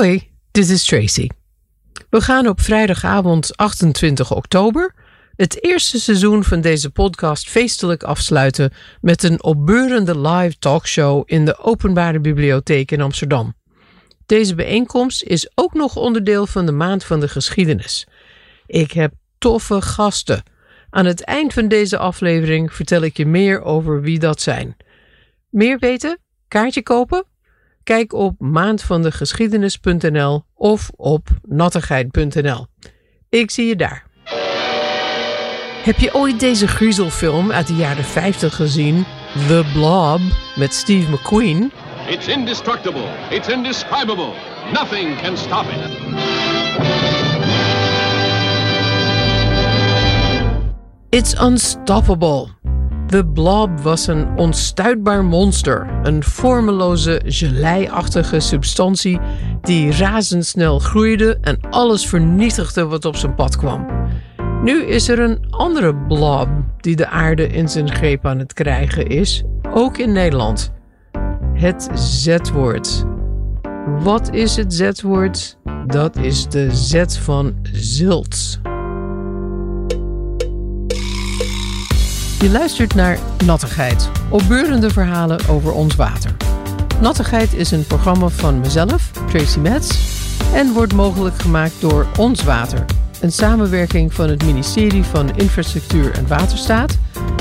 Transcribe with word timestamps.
Hoi, 0.00 0.30
dit 0.50 0.68
is 0.68 0.84
Tracy. 0.84 1.28
We 2.10 2.20
gaan 2.20 2.46
op 2.46 2.60
vrijdagavond 2.60 3.56
28 3.56 4.34
oktober 4.34 4.94
het 5.36 5.64
eerste 5.64 6.00
seizoen 6.00 6.44
van 6.44 6.60
deze 6.60 6.90
podcast 6.90 7.50
feestelijk 7.50 8.02
afsluiten 8.02 8.72
met 9.00 9.22
een 9.22 9.42
opbeurende 9.42 10.20
live 10.20 10.58
talkshow 10.58 11.22
in 11.26 11.44
de 11.44 11.58
Openbare 11.58 12.20
Bibliotheek 12.20 12.90
in 12.90 13.00
Amsterdam. 13.00 13.54
Deze 14.26 14.54
bijeenkomst 14.54 15.22
is 15.22 15.50
ook 15.54 15.74
nog 15.74 15.96
onderdeel 15.96 16.46
van 16.46 16.66
de 16.66 16.72
Maand 16.72 17.04
van 17.04 17.20
de 17.20 17.28
Geschiedenis. 17.28 18.06
Ik 18.66 18.92
heb 18.92 19.12
toffe 19.38 19.82
gasten. 19.82 20.42
Aan 20.90 21.06
het 21.06 21.24
eind 21.24 21.52
van 21.52 21.68
deze 21.68 21.98
aflevering 21.98 22.72
vertel 22.72 23.02
ik 23.02 23.16
je 23.16 23.26
meer 23.26 23.62
over 23.62 24.00
wie 24.00 24.18
dat 24.18 24.40
zijn. 24.40 24.76
Meer 25.50 25.78
weten? 25.78 26.18
Kaartje 26.48 26.82
kopen? 26.82 27.29
Kijk 27.90 28.12
op 28.12 28.34
maandvandegeschiedenis.nl 28.38 30.44
of 30.54 30.90
op 30.96 31.28
nattigheid.nl. 31.42 32.66
Ik 33.28 33.50
zie 33.50 33.66
je 33.66 33.76
daar. 33.76 34.06
Heb 35.84 35.98
je 35.98 36.14
ooit 36.14 36.40
deze 36.40 36.68
griezelfilm 36.68 37.52
uit 37.52 37.66
de 37.66 37.74
jaren 37.74 38.04
50 38.04 38.54
gezien? 38.54 39.04
The 39.46 39.64
Blob 39.72 40.20
met 40.56 40.74
Steve 40.74 41.10
McQueen? 41.10 41.72
It's 42.08 42.28
indestructible. 42.28 43.08
It's 43.30 43.48
indescribable. 43.48 44.32
Nothing 44.72 45.20
can 45.20 45.36
stop 45.36 45.64
it. 45.64 45.90
It's 51.08 51.40
unstoppable. 51.40 52.48
The 53.10 53.26
Blob 53.26 53.80
was 53.80 54.06
een 54.06 54.38
onstuitbaar 54.38 55.24
monster, 55.24 55.86
een 56.02 56.22
vormeloze, 56.22 57.20
geleiachtige 57.24 58.40
substantie 58.40 59.20
die 59.62 59.92
razendsnel 59.92 60.78
groeide 60.78 61.38
en 61.40 61.60
alles 61.70 62.06
vernietigde 62.06 62.86
wat 62.86 63.04
op 63.04 63.16
zijn 63.16 63.34
pad 63.34 63.56
kwam. 63.56 63.86
Nu 64.62 64.82
is 64.82 65.08
er 65.08 65.18
een 65.18 65.46
andere 65.50 65.96
blob 65.96 66.48
die 66.76 66.96
de 66.96 67.08
aarde 67.08 67.46
in 67.46 67.68
zijn 67.68 67.90
greep 67.90 68.26
aan 68.26 68.38
het 68.38 68.52
krijgen 68.52 69.06
is, 69.06 69.42
ook 69.72 69.98
in 69.98 70.12
Nederland. 70.12 70.72
Het 71.54 71.88
Z-woord. 71.94 73.04
Wat 74.02 74.32
is 74.32 74.56
het 74.56 74.74
Z-woord? 74.74 75.58
Dat 75.86 76.16
is 76.16 76.48
de 76.48 76.74
Z 76.74 77.04
van 77.18 77.54
zilt. 77.72 78.60
Je 82.40 82.50
luistert 82.50 82.94
naar 82.94 83.18
Nattigheid, 83.44 84.10
opbeurende 84.28 84.90
verhalen 84.90 85.48
over 85.48 85.72
ons 85.72 85.96
water. 85.96 86.36
Nattigheid 87.00 87.54
is 87.54 87.70
een 87.70 87.86
programma 87.86 88.28
van 88.28 88.60
mezelf, 88.60 89.10
Tracy 89.28 89.58
Metz, 89.58 89.98
en 90.54 90.72
wordt 90.72 90.94
mogelijk 90.94 91.42
gemaakt 91.42 91.80
door 91.80 92.06
Ons 92.18 92.42
Water, 92.42 92.84
een 93.20 93.32
samenwerking 93.32 94.14
van 94.14 94.28
het 94.28 94.44
ministerie 94.44 95.02
van 95.02 95.36
Infrastructuur 95.36 96.12
en 96.12 96.26
Waterstaat 96.26 96.98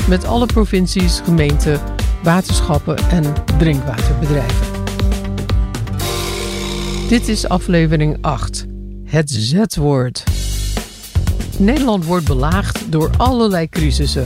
met 0.08 0.26
alle 0.26 0.46
provincies, 0.46 1.20
gemeenten, 1.24 1.80
waterschappen 2.24 2.98
en 2.98 3.34
drinkwaterbedrijven. 3.58 4.68
Dit 7.08 7.28
is 7.28 7.48
aflevering 7.48 8.18
8, 8.22 8.66
het 9.06 9.30
Z-woord. 9.30 10.24
Nederland 11.58 12.06
wordt 12.06 12.26
belaagd 12.26 12.92
door 12.92 13.10
allerlei 13.18 13.70
crisissen 13.70 14.26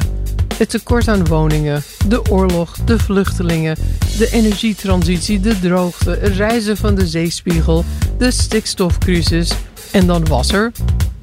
het 0.58 0.70
tekort 0.70 1.08
aan 1.08 1.28
woningen, 1.28 1.84
de 2.08 2.32
oorlog, 2.32 2.76
de 2.86 3.00
vluchtelingen, 3.00 3.78
de 4.18 4.32
energietransitie, 4.32 5.40
de 5.40 5.60
droogte, 5.60 6.18
het 6.22 6.36
reizen 6.36 6.78
van 6.78 6.96
de 6.96 7.08
zeespiegel, 7.08 7.86
de 8.18 8.32
stikstofcrisis. 8.32 9.52
En 9.92 10.08
dan 10.08 10.26
was 10.26 10.52
er, 10.52 10.72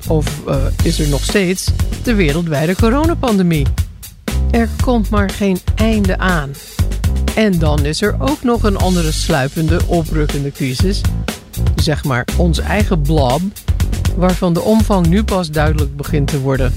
of 0.08 0.40
uh, 0.48 0.56
is 0.82 0.98
er 0.98 1.08
nog 1.08 1.22
steeds, 1.22 1.70
de 2.02 2.14
wereldwijde 2.14 2.76
coronapandemie. 2.76 3.66
Er 4.50 4.68
komt 4.84 5.10
maar 5.10 5.30
geen 5.30 5.58
einde 5.74 6.18
aan. 6.18 6.50
En 7.34 7.58
dan 7.58 7.84
is 7.84 8.02
er 8.02 8.16
ook 8.18 8.42
nog 8.42 8.62
een 8.62 8.76
andere 8.76 9.12
sluipende, 9.12 9.80
oprukkende 9.86 10.52
crisis. 10.52 11.00
Zeg 11.76 12.04
maar 12.04 12.24
ons 12.36 12.58
eigen 12.58 13.00
blob, 13.02 13.40
waarvan 14.16 14.52
de 14.52 14.60
omvang 14.60 15.06
nu 15.06 15.24
pas 15.24 15.50
duidelijk 15.50 15.96
begint 15.96 16.28
te 16.28 16.40
worden. 16.40 16.74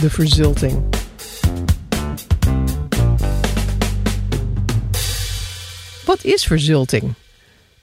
De 0.00 0.10
verzilting. 0.10 0.93
Wat 6.14 6.24
is 6.24 6.44
verzilting? 6.44 7.14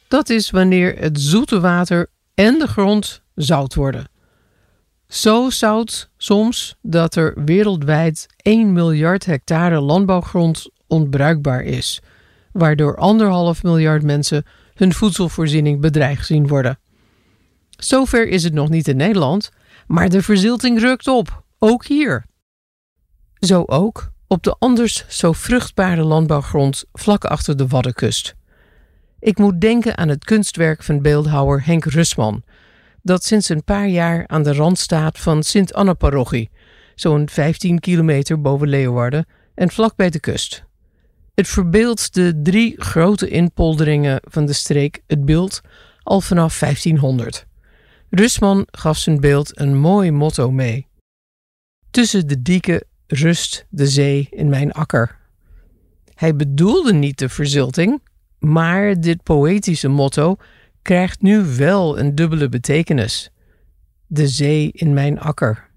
Dat 0.07 0.29
is 0.29 0.49
wanneer 0.49 0.97
het 0.97 1.21
zoete 1.21 1.59
water 1.59 2.09
en 2.33 2.59
de 2.59 2.67
grond 2.67 3.21
zout 3.35 3.75
worden. 3.75 4.09
Zo 5.07 5.49
zout 5.49 6.09
soms 6.17 6.75
dat 6.81 7.15
er 7.15 7.43
wereldwijd 7.45 8.27
1 8.37 8.73
miljard 8.73 9.25
hectare 9.25 9.79
landbouwgrond 9.79 10.69
onbruikbaar 10.87 11.63
is, 11.63 12.01
waardoor 12.51 12.95
anderhalf 12.97 13.63
miljard 13.63 14.03
mensen 14.03 14.45
hun 14.73 14.93
voedselvoorziening 14.93 15.81
bedreigd 15.81 16.25
zien 16.25 16.47
worden. 16.47 16.79
Zover 17.69 18.27
is 18.27 18.43
het 18.43 18.53
nog 18.53 18.69
niet 18.69 18.87
in 18.87 18.97
Nederland, 18.97 19.51
maar 19.87 20.09
de 20.09 20.21
verzilting 20.21 20.79
rukt 20.79 21.07
op, 21.07 21.43
ook 21.59 21.85
hier. 21.85 22.25
Zo 23.39 23.63
ook 23.65 24.10
op 24.31 24.43
de 24.43 24.55
anders 24.59 25.05
zo 25.07 25.31
vruchtbare 25.31 26.03
landbouwgrond 26.03 26.83
vlak 26.93 27.25
achter 27.25 27.57
de 27.57 27.67
Waddenkust. 27.67 28.35
Ik 29.19 29.37
moet 29.37 29.61
denken 29.61 29.97
aan 29.97 30.07
het 30.07 30.25
kunstwerk 30.25 30.83
van 30.83 31.01
beeldhouwer 31.01 31.65
Henk 31.65 31.85
Rusman, 31.85 32.43
dat 33.01 33.23
sinds 33.23 33.49
een 33.49 33.63
paar 33.63 33.87
jaar 33.87 34.27
aan 34.27 34.43
de 34.43 34.53
rand 34.53 34.79
staat 34.79 35.19
van 35.19 35.43
Sint-Anna-parochie, 35.43 36.49
zo'n 36.95 37.29
15 37.29 37.79
kilometer 37.79 38.41
boven 38.41 38.67
Leeuwarden 38.67 39.25
en 39.55 39.69
vlak 39.69 39.95
bij 39.95 40.09
de 40.09 40.19
kust. 40.19 40.63
Het 41.33 41.47
verbeeldt 41.47 42.13
de 42.13 42.39
drie 42.43 42.81
grote 42.81 43.29
inpolderingen 43.29 44.21
van 44.23 44.45
de 44.45 44.53
streek 44.53 45.01
het 45.07 45.25
beeld 45.25 45.61
al 46.03 46.21
vanaf 46.21 46.59
1500. 46.59 47.45
Rusman 48.09 48.67
gaf 48.71 48.97
zijn 48.97 49.19
beeld 49.19 49.59
een 49.59 49.77
mooi 49.77 50.11
motto 50.11 50.51
mee. 50.51 50.87
Tussen 51.89 52.27
de 52.27 52.41
dieken 52.41 52.89
rust 53.11 53.65
de 53.69 53.87
zee 53.87 54.27
in 54.31 54.49
mijn 54.49 54.71
akker. 54.71 55.17
Hij 56.15 56.35
bedoelde 56.35 56.93
niet 56.93 57.19
de 57.19 57.29
verzilting, 57.29 58.01
maar 58.39 58.99
dit 59.01 59.23
poëtische 59.23 59.87
motto 59.87 60.35
krijgt 60.81 61.21
nu 61.21 61.43
wel 61.57 61.99
een 61.99 62.15
dubbele 62.15 62.49
betekenis. 62.49 63.31
De 64.07 64.27
zee 64.27 64.71
in 64.73 64.93
mijn 64.93 65.19
akker. 65.19 65.69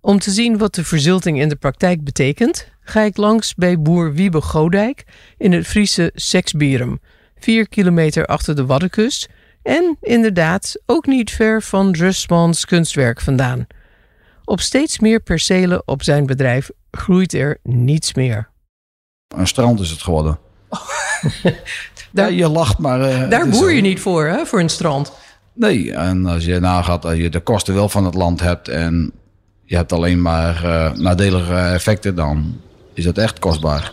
Om 0.00 0.18
te 0.18 0.30
zien 0.30 0.58
wat 0.58 0.74
de 0.74 0.84
verzilting 0.84 1.40
in 1.40 1.48
de 1.48 1.56
praktijk 1.56 2.04
betekent, 2.04 2.68
ga 2.80 3.00
ik 3.00 3.16
langs 3.16 3.54
bij 3.54 3.80
boer 3.80 4.12
Wiebe 4.12 4.40
Godijk 4.40 5.04
in 5.38 5.52
het 5.52 5.66
Friese 5.66 6.10
Seksbierum, 6.14 7.00
vier 7.38 7.68
kilometer 7.68 8.26
achter 8.26 8.56
de 8.56 8.66
Waddenkust 8.66 9.28
en 9.62 9.96
inderdaad 10.00 10.82
ook 10.86 11.06
niet 11.06 11.30
ver 11.30 11.62
van 11.62 11.94
Rustmans 11.94 12.64
kunstwerk 12.64 13.20
vandaan. 13.20 13.66
Op 14.50 14.60
steeds 14.60 14.98
meer 14.98 15.20
percelen 15.20 15.82
op 15.84 16.02
zijn 16.02 16.26
bedrijf 16.26 16.70
groeit 16.90 17.34
er 17.34 17.58
niets 17.62 18.14
meer. 18.14 18.48
Een 19.36 19.46
strand 19.46 19.80
is 19.80 19.90
het 19.90 20.02
geworden. 20.02 20.38
daar, 22.12 22.30
ja, 22.32 22.36
je 22.36 22.48
lacht, 22.48 22.78
maar... 22.78 23.00
Uh, 23.00 23.30
daar 23.30 23.48
boer 23.48 23.72
je 23.72 23.80
niet 23.80 24.00
voor, 24.00 24.26
hè, 24.26 24.46
voor 24.46 24.60
een 24.60 24.68
strand. 24.68 25.12
Nee, 25.52 25.92
en 25.92 26.26
als 26.26 26.44
je 26.44 26.60
nagaat, 26.60 27.04
als 27.04 27.16
je 27.16 27.28
de 27.28 27.40
kosten 27.40 27.74
wel 27.74 27.88
van 27.88 28.04
het 28.04 28.14
land 28.14 28.40
hebt... 28.40 28.68
en 28.68 29.12
je 29.64 29.76
hebt 29.76 29.92
alleen 29.92 30.22
maar 30.22 30.64
uh, 30.64 30.92
nadelige 30.92 31.54
effecten, 31.54 32.14
dan 32.14 32.60
is 32.94 33.04
dat 33.04 33.18
echt 33.18 33.38
kostbaar. 33.38 33.92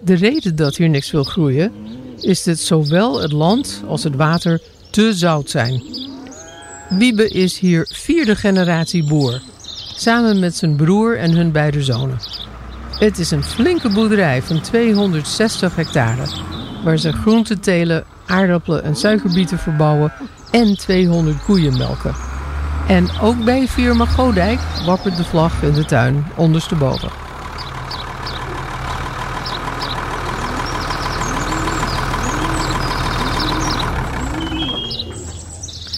De 0.00 0.14
reden 0.14 0.56
dat 0.56 0.76
hier 0.76 0.88
niks 0.88 1.10
wil 1.10 1.24
groeien... 1.24 1.72
is 2.20 2.42
dat 2.42 2.58
zowel 2.58 3.22
het 3.22 3.32
land 3.32 3.82
als 3.86 4.04
het 4.04 4.16
water 4.16 4.60
te 4.90 5.14
zout 5.14 5.50
zijn. 5.50 5.82
Wiebe 6.98 7.28
is 7.28 7.58
hier 7.58 7.86
vierde 7.90 8.36
generatie 8.36 9.04
boer, 9.04 9.40
samen 9.94 10.38
met 10.38 10.56
zijn 10.56 10.76
broer 10.76 11.18
en 11.18 11.30
hun 11.30 11.52
beide 11.52 11.82
zonen. 11.82 12.18
Het 12.98 13.18
is 13.18 13.30
een 13.30 13.42
flinke 13.42 13.88
boerderij 13.92 14.42
van 14.42 14.60
260 14.60 15.76
hectare, 15.76 16.26
waar 16.84 16.98
ze 16.98 17.12
groenten 17.12 17.60
telen, 17.60 18.04
aardappelen 18.26 18.82
en 18.82 18.96
suikerbieten 18.96 19.58
verbouwen 19.58 20.12
en 20.50 20.76
200 20.76 21.44
koeien 21.44 21.78
melken. 21.78 22.14
En 22.88 23.08
ook 23.20 23.44
bij 23.44 23.68
firma 23.68 24.06
Godijk 24.06 24.60
wappert 24.84 25.16
de 25.16 25.24
vlag 25.24 25.62
in 25.62 25.72
de 25.72 25.84
tuin 25.84 26.24
ondersteboven. 26.36 27.23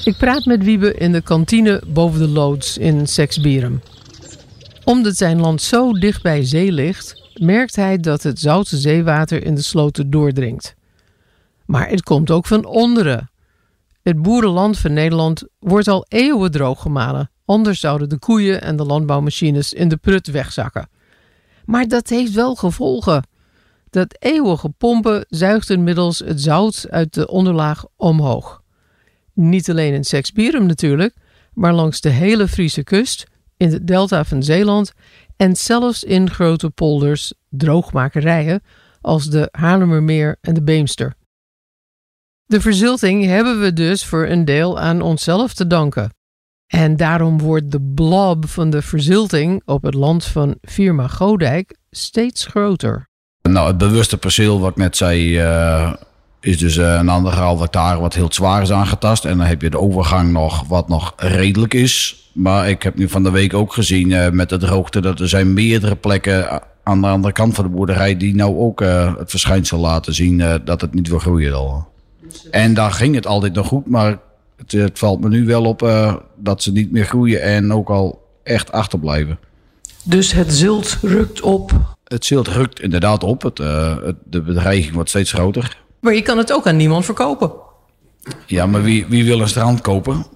Ik 0.06 0.16
praat 0.16 0.44
met 0.44 0.64
Wiebe 0.64 0.94
in 0.94 1.12
de 1.12 1.20
kantine 1.20 1.82
boven 1.86 2.18
de 2.18 2.28
loods 2.28 2.78
in 2.78 3.06
Seksbierum. 3.06 3.80
Omdat 4.84 5.16
zijn 5.16 5.40
land 5.40 5.62
zo 5.62 5.92
dicht 5.92 6.22
bij 6.22 6.44
zee 6.44 6.72
ligt, 6.72 7.30
merkt 7.34 7.76
hij 7.76 7.98
dat 7.98 8.22
het 8.22 8.38
zoute 8.38 8.76
zeewater 8.76 9.44
in 9.44 9.54
de 9.54 9.62
sloten 9.62 10.10
doordringt. 10.10 10.74
Maar 11.64 11.88
het 11.88 12.02
komt 12.02 12.30
ook 12.30 12.46
van 12.46 12.64
onderen. 12.64 13.30
Het 14.02 14.22
boerenland 14.22 14.78
van 14.78 14.92
Nederland 14.92 15.42
wordt 15.58 15.88
al 15.88 16.06
eeuwen 16.08 16.50
drooggemalen. 16.50 17.30
Anders 17.44 17.80
zouden 17.80 18.08
de 18.08 18.18
koeien 18.18 18.62
en 18.62 18.76
de 18.76 18.84
landbouwmachines 18.84 19.72
in 19.72 19.88
de 19.88 19.96
prut 19.96 20.26
wegzakken. 20.26 20.88
Maar 21.64 21.88
dat 21.88 22.08
heeft 22.08 22.32
wel 22.32 22.54
gevolgen. 22.54 23.28
Dat 23.90 24.16
eeuwige 24.18 24.68
pompen 24.78 25.24
zuigt 25.28 25.70
inmiddels 25.70 26.18
het 26.18 26.40
zout 26.40 26.86
uit 26.90 27.14
de 27.14 27.28
onderlaag 27.28 27.84
omhoog. 27.96 28.64
Niet 29.36 29.70
alleen 29.70 29.94
in 29.94 30.04
Seksbierum 30.04 30.66
natuurlijk, 30.66 31.14
maar 31.52 31.72
langs 31.72 32.00
de 32.00 32.08
hele 32.08 32.48
Friese 32.48 32.84
kust, 32.84 33.26
in 33.56 33.72
het 33.72 33.86
delta 33.86 34.24
van 34.24 34.42
Zeeland 34.42 34.92
en 35.36 35.56
zelfs 35.56 36.04
in 36.04 36.30
grote 36.30 36.70
polders, 36.70 37.32
droogmakerijen 37.48 38.62
als 39.00 39.30
de 39.30 39.48
Haarlemmermeer 39.50 40.36
en 40.40 40.54
de 40.54 40.62
Beemster. 40.62 41.14
De 42.44 42.60
verzilting 42.60 43.24
hebben 43.24 43.60
we 43.60 43.72
dus 43.72 44.04
voor 44.04 44.26
een 44.26 44.44
deel 44.44 44.78
aan 44.78 45.00
onszelf 45.00 45.54
te 45.54 45.66
danken. 45.66 46.14
En 46.66 46.96
daarom 46.96 47.38
wordt 47.38 47.70
de 47.70 47.80
blob 47.94 48.46
van 48.46 48.70
de 48.70 48.82
verzilting 48.82 49.62
op 49.64 49.82
het 49.82 49.94
land 49.94 50.24
van 50.24 50.58
firma 50.62 51.06
Godijk 51.08 51.76
steeds 51.90 52.46
groter. 52.46 53.08
Nou, 53.42 53.66
het 53.66 53.78
bewuste 53.78 54.18
perceel, 54.18 54.60
wat 54.60 54.70
ik 54.70 54.76
net 54.76 54.96
zei, 54.96 55.40
uh, 55.42 55.94
is 56.46 56.58
dus 56.58 56.76
uh, 56.76 56.94
een 56.94 57.08
anderhalf 57.08 57.60
hectare 57.60 58.00
wat 58.00 58.14
heel 58.14 58.32
zwaar 58.32 58.62
is 58.62 58.72
aangetast. 58.72 59.24
En 59.24 59.38
dan 59.38 59.46
heb 59.46 59.62
je 59.62 59.70
de 59.70 59.80
overgang 59.80 60.32
nog 60.32 60.66
wat 60.68 60.88
nog 60.88 61.12
redelijk 61.16 61.74
is. 61.74 62.24
Maar 62.32 62.68
ik 62.68 62.82
heb 62.82 62.96
nu 62.96 63.08
van 63.08 63.22
de 63.22 63.30
week 63.30 63.54
ook 63.54 63.72
gezien 63.72 64.10
uh, 64.10 64.30
met 64.30 64.48
de 64.48 64.56
droogte 64.56 65.00
dat 65.00 65.20
er 65.20 65.28
zijn 65.28 65.52
meerdere 65.52 65.96
plekken 65.96 66.62
aan 66.82 67.00
de 67.00 67.06
andere 67.06 67.32
kant 67.32 67.54
van 67.54 67.64
de 67.64 67.70
boerderij 67.70 68.16
die 68.16 68.34
nou 68.34 68.56
ook 68.56 68.80
het 69.18 69.30
verschijnsel 69.30 69.78
laten 69.78 70.14
zien 70.14 70.60
dat 70.64 70.80
het 70.80 70.94
niet 70.94 71.08
wil 71.08 71.18
groeien 71.18 71.54
al. 71.54 71.88
En 72.50 72.74
daar 72.74 72.92
ging 72.92 73.14
het 73.14 73.26
altijd 73.26 73.54
nog 73.54 73.66
goed, 73.66 73.86
maar 73.86 74.18
het, 74.56 74.72
het 74.72 74.98
valt 74.98 75.20
me 75.20 75.28
nu 75.28 75.44
wel 75.44 75.64
op 75.64 75.90
dat 76.36 76.62
ze 76.62 76.72
niet 76.72 76.92
meer 76.92 77.04
groeien 77.04 77.42
en 77.42 77.72
ook 77.72 77.88
al 77.88 78.24
echt 78.42 78.72
achterblijven. 78.72 79.38
Dus 80.04 80.32
het 80.32 80.54
zilt 80.54 80.98
rukt 81.02 81.40
op 81.40 81.72
het 82.04 82.24
zilt 82.24 82.48
rukt 82.48 82.80
inderdaad 82.80 83.24
op. 83.24 83.42
Het, 83.42 83.58
het, 83.58 84.16
de 84.24 84.42
bedreiging 84.42 84.94
wordt 84.94 85.08
steeds 85.08 85.32
groter. 85.32 85.84
Maar 86.06 86.14
je 86.14 86.22
kan 86.22 86.38
het 86.38 86.52
ook 86.52 86.66
aan 86.66 86.76
niemand 86.76 87.04
verkopen. 87.04 87.52
Ja, 88.46 88.66
maar 88.66 88.82
wie, 88.82 89.06
wie 89.06 89.24
wil 89.24 89.40
een 89.40 89.48
strand 89.48 89.80
kopen? 89.80 90.26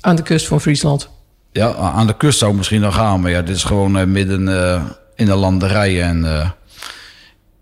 Aan 0.00 0.16
de 0.16 0.22
kust 0.22 0.46
van 0.46 0.60
Friesland. 0.60 1.10
Ja, 1.52 1.74
aan 1.74 2.06
de 2.06 2.16
kust 2.16 2.38
zou 2.38 2.54
misschien 2.54 2.80
nog 2.80 2.94
gaan. 2.94 3.20
Maar 3.20 3.30
ja, 3.30 3.42
dit 3.42 3.56
is 3.56 3.64
gewoon 3.64 3.98
uh, 3.98 4.04
midden 4.04 4.40
uh, 4.40 4.84
in 5.14 5.26
de 5.26 5.34
landerij. 5.34 6.02
En 6.02 6.52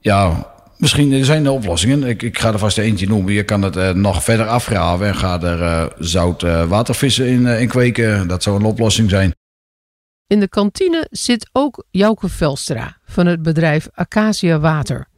ja, 0.00 0.46
misschien 0.78 1.25
zijn 1.25 1.44
er 1.44 1.50
oplossingen. 1.50 2.02
Ik, 2.02 2.22
ik 2.22 2.38
ga 2.38 2.52
er 2.52 2.58
vast 2.58 2.78
eentje 2.78 3.08
noemen. 3.08 3.32
Je 3.32 3.44
kan 3.44 3.62
het 3.62 3.96
nog 3.96 4.25
verder 4.25 4.46
afgraven 4.46 5.06
en 5.06 5.16
ga 5.16 5.42
er 5.42 5.92
zout 5.98 6.42
watervissen 6.69 7.26
in, 7.26 7.46
in 7.46 7.69
kweken. 7.69 8.28
Dat 8.28 8.42
zou 8.42 8.56
een 8.56 8.64
oplossing 8.64 9.10
zijn. 9.10 9.34
In 10.26 10.40
de 10.40 10.48
kantine 10.48 11.06
zit 11.10 11.48
ook 11.52 11.84
Jouke 11.90 12.28
Velstra 12.28 12.98
van 13.04 13.26
het 13.26 13.42
bedrijf 13.42 13.88
Acacia 13.92 14.58
Water. 14.58 15.12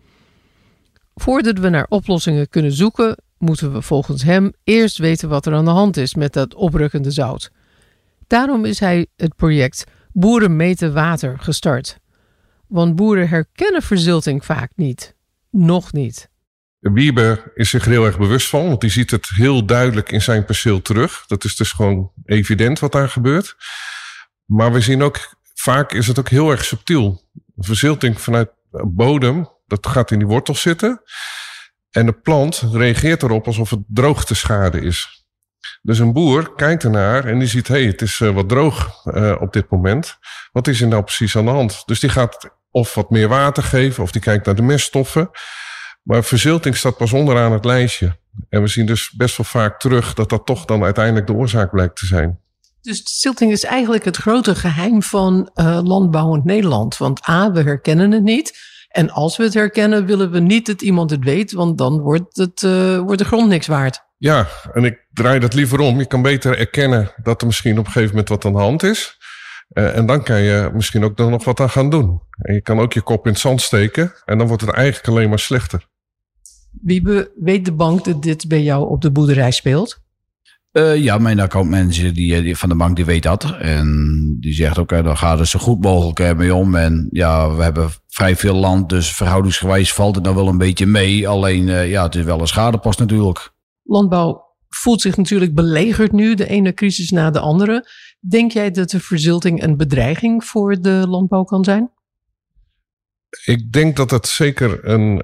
Voordat 1.21 1.59
we 1.59 1.69
naar 1.69 1.87
oplossingen 1.89 2.49
kunnen 2.49 2.73
zoeken, 2.73 3.17
moeten 3.39 3.73
we 3.73 3.83
volgens 3.83 4.23
hem 4.23 4.53
eerst 4.65 4.99
weten 4.99 5.29
wat 5.29 5.47
er 5.47 5.55
aan 5.55 5.65
de 5.65 5.71
hand 5.71 5.97
is 5.97 6.15
met 6.15 6.33
dat 6.33 6.55
oprukkende 6.55 7.11
zout. 7.11 7.51
Daarom 8.27 8.65
is 8.65 8.81
hij 8.81 9.07
het 9.17 9.37
project 9.37 9.85
Boeren 10.19 10.57
meten 10.57 10.93
water 10.93 11.39
gestart. 11.39 11.99
Want 12.69 12.97
boeren 12.97 13.29
herkennen 13.29 13.83
verzilting 13.83 14.45
vaak 14.45 14.71
niet. 14.75 15.15
Nog 15.51 15.93
niet. 15.93 16.31
Wieber 16.79 17.53
is 17.55 17.71
zich 17.71 17.85
er 17.85 17.91
heel 17.91 18.05
erg 18.05 18.19
bewust 18.19 18.49
van, 18.49 18.67
want 18.67 18.81
die 18.81 18.91
ziet 18.91 19.11
het 19.11 19.29
heel 19.29 19.67
duidelijk 19.67 20.13
in 20.13 20.23
zijn 20.23 20.45
perceel 20.45 20.83
terug. 20.83 21.25
Dat 21.27 21.45
is 21.45 21.57
dus 21.57 21.73
gewoon 21.73 22.13
evident 22.25 22.79
wat 22.79 22.93
daar 22.93 23.09
gebeurt. 23.09 23.57
Maar 24.45 24.73
we 24.73 24.81
zien 24.81 25.03
ook, 25.03 25.37
vaak 25.55 25.93
is 25.93 26.07
het 26.07 26.19
ook 26.19 26.29
heel 26.29 26.51
erg 26.51 26.65
subtiel. 26.65 27.23
Verzilting 27.57 28.21
vanuit 28.21 28.51
bodem, 28.71 29.49
dat 29.67 29.87
gaat 29.87 30.11
in 30.11 30.19
die 30.19 30.27
wortels 30.27 30.61
zitten. 30.61 31.03
En 31.91 32.07
de 32.07 32.13
plant 32.13 32.63
reageert 32.73 33.23
erop 33.23 33.47
alsof 33.47 33.71
het 33.71 33.81
droogteschade 33.87 34.81
is. 34.81 35.25
Dus 35.83 35.99
een 35.99 36.13
boer 36.13 36.55
kijkt 36.55 36.85
ernaar 36.85 37.25
en 37.25 37.39
die 37.39 37.49
ziet, 37.49 37.69
hé, 37.69 37.75
hey, 37.75 37.85
het 37.85 38.03
is 38.03 38.21
uh, 38.21 38.31
wat 38.31 38.49
droog 38.49 39.05
uh, 39.05 39.37
op 39.41 39.53
dit 39.53 39.71
moment. 39.71 40.19
Wat 40.53 40.69
is 40.69 40.81
er 40.81 40.89
nou 40.89 41.03
precies 41.03 41.37
aan 41.37 41.45
de 41.45 41.51
hand? 41.51 41.83
Dus 41.87 42.01
die 42.01 42.11
gaat 42.11 42.51
of 42.71 42.95
wat 42.95 43.11
meer 43.11 43.29
water 43.29 43.63
geven, 43.63 44.03
of 44.03 44.13
die 44.13 44.21
kijkt 44.21 44.47
naar 44.47 44.55
de 44.55 44.63
meststoffen. 44.63 45.31
Maar 46.03 46.25
verzilting 46.25 46.77
staat 46.77 46.97
pas 46.97 47.13
onderaan 47.13 47.53
het 47.53 47.65
lijstje. 47.65 48.19
En 48.49 48.63
we 48.63 48.69
zien 48.69 48.87
dus 48.87 49.11
best 49.11 49.37
wel 49.37 49.47
vaak 49.47 49.81
terug 49.81 50.15
dat 50.15 50.29
dat 50.29 50.47
toch 50.47 50.65
dan 50.65 50.85
uiteindelijk 50.85 51.27
de 51.27 51.33
oorzaak 51.33 51.71
blijkt 51.71 51.97
te 51.97 52.07
zijn. 52.07 52.41
Dus 52.81 53.03
zilting 53.21 53.53
is 53.53 53.65
eigenlijk 53.65 54.05
het 54.05 54.17
grote 54.17 54.55
geheim 54.55 55.03
van 55.03 55.51
uh, 55.55 55.81
landbouwend 55.83 56.45
Nederland. 56.45 56.97
Want 56.97 57.29
A, 57.29 57.53
we 57.53 57.63
herkennen 57.63 58.11
het 58.11 58.23
niet. 58.23 58.59
En 58.97 59.11
als 59.11 59.37
we 59.37 59.43
het 59.43 59.55
herkennen, 59.55 60.07
willen 60.07 60.31
we 60.31 60.39
niet 60.39 60.67
dat 60.67 60.83
iemand 60.83 61.11
het 61.11 61.25
weet, 61.25 61.53
want 61.53 61.79
dan 61.79 62.01
wordt, 62.01 62.37
het, 62.37 62.63
uh, 62.63 62.99
wordt 62.99 63.19
de 63.19 63.25
grond 63.25 63.49
niks 63.49 63.67
waard. 63.67 64.05
Ja, 64.17 64.47
en 64.73 64.85
ik 64.85 65.07
draai 65.13 65.39
dat 65.39 65.55
liever 65.55 65.81
om. 65.81 65.99
Je 65.99 66.07
kan 66.07 66.23
beter 66.23 66.59
erkennen 66.59 67.13
dat 67.23 67.41
er 67.41 67.47
misschien 67.47 67.79
op 67.79 67.87
een 67.87 67.93
gegeven 67.93 68.11
moment 68.11 68.29
wat 68.29 68.45
aan 68.45 68.53
de 68.53 68.59
hand 68.59 68.83
is. 68.83 69.17
Uh, 69.73 69.97
en 69.97 70.07
dan 70.07 70.23
kan 70.23 70.41
je 70.41 70.71
misschien 70.73 71.05
ook 71.05 71.19
er 71.19 71.31
nog 71.31 71.45
wat 71.45 71.61
aan 71.61 71.71
gaan 71.71 71.91
doen. 71.91 72.21
En 72.39 72.55
je 72.55 72.61
kan 72.61 72.79
ook 72.79 72.93
je 72.93 73.01
kop 73.01 73.27
in 73.27 73.33
het 73.33 73.41
zand 73.41 73.61
steken 73.61 74.13
en 74.25 74.39
dan 74.39 74.47
wordt 74.47 74.63
het 74.63 74.75
eigenlijk 74.75 75.09
alleen 75.09 75.29
maar 75.29 75.39
slechter. 75.39 75.87
Wie 76.83 77.29
weet 77.41 77.65
de 77.65 77.73
bank 77.73 78.05
dat 78.05 78.23
dit 78.23 78.49
bij 78.49 78.63
jou 78.63 78.89
op 78.89 79.01
de 79.01 79.11
boerderij 79.11 79.51
speelt? 79.51 80.05
Uh, 80.77 80.97
ja, 80.97 81.19
mijn 81.19 81.41
accountmanager 81.41 82.15
die, 82.15 82.43
die, 82.43 82.57
van 82.57 82.69
de 82.69 82.75
bank 82.77 82.97
die 82.97 83.05
weet 83.05 83.23
dat. 83.23 83.57
En 83.59 84.37
die 84.41 84.55
zegt 84.55 84.79
ook, 84.79 84.93
uh, 84.93 85.05
dan 85.05 85.17
gaat 85.17 85.39
het 85.39 85.49
zo 85.49 85.59
goed 85.59 85.81
mogelijk 85.83 86.21
uh, 86.21 86.33
mee 86.33 86.55
om. 86.55 86.75
En 86.75 87.09
ja, 87.11 87.55
we 87.55 87.63
hebben 87.63 87.91
vrij 88.07 88.37
veel 88.37 88.55
land, 88.55 88.89
dus 88.89 89.15
verhoudingsgewijs 89.15 89.93
valt 89.93 90.15
het 90.15 90.25
nou 90.25 90.37
wel 90.37 90.49
een 90.49 90.59
beetje 90.59 90.87
mee. 90.87 91.29
Alleen, 91.29 91.67
ja, 91.67 92.03
het 92.03 92.15
is 92.15 92.25
wel 92.25 92.41
een 92.41 92.47
schadepost 92.47 92.99
natuurlijk. 92.99 93.53
Landbouw 93.83 94.45
voelt 94.69 95.01
zich 95.01 95.17
natuurlijk 95.17 95.55
belegerd 95.55 96.13
nu, 96.13 96.35
de 96.35 96.49
ene 96.49 96.75
crisis 96.75 97.11
na 97.11 97.31
de 97.31 97.41
andere. 97.41 97.89
Denk 98.21 98.53
jij 98.53 98.71
dat 98.71 98.91
de 98.91 99.01
verzilting 99.01 99.63
een 99.63 99.77
bedreiging 99.77 100.45
voor 100.45 100.81
de 100.81 101.05
landbouw 101.09 101.45
kan 101.45 101.65
zijn? 101.65 101.91
Ik 103.45 103.73
denk 103.73 103.97
dat 103.97 104.11
het 104.11 104.27
zeker 104.27 104.89
een, 104.89 105.23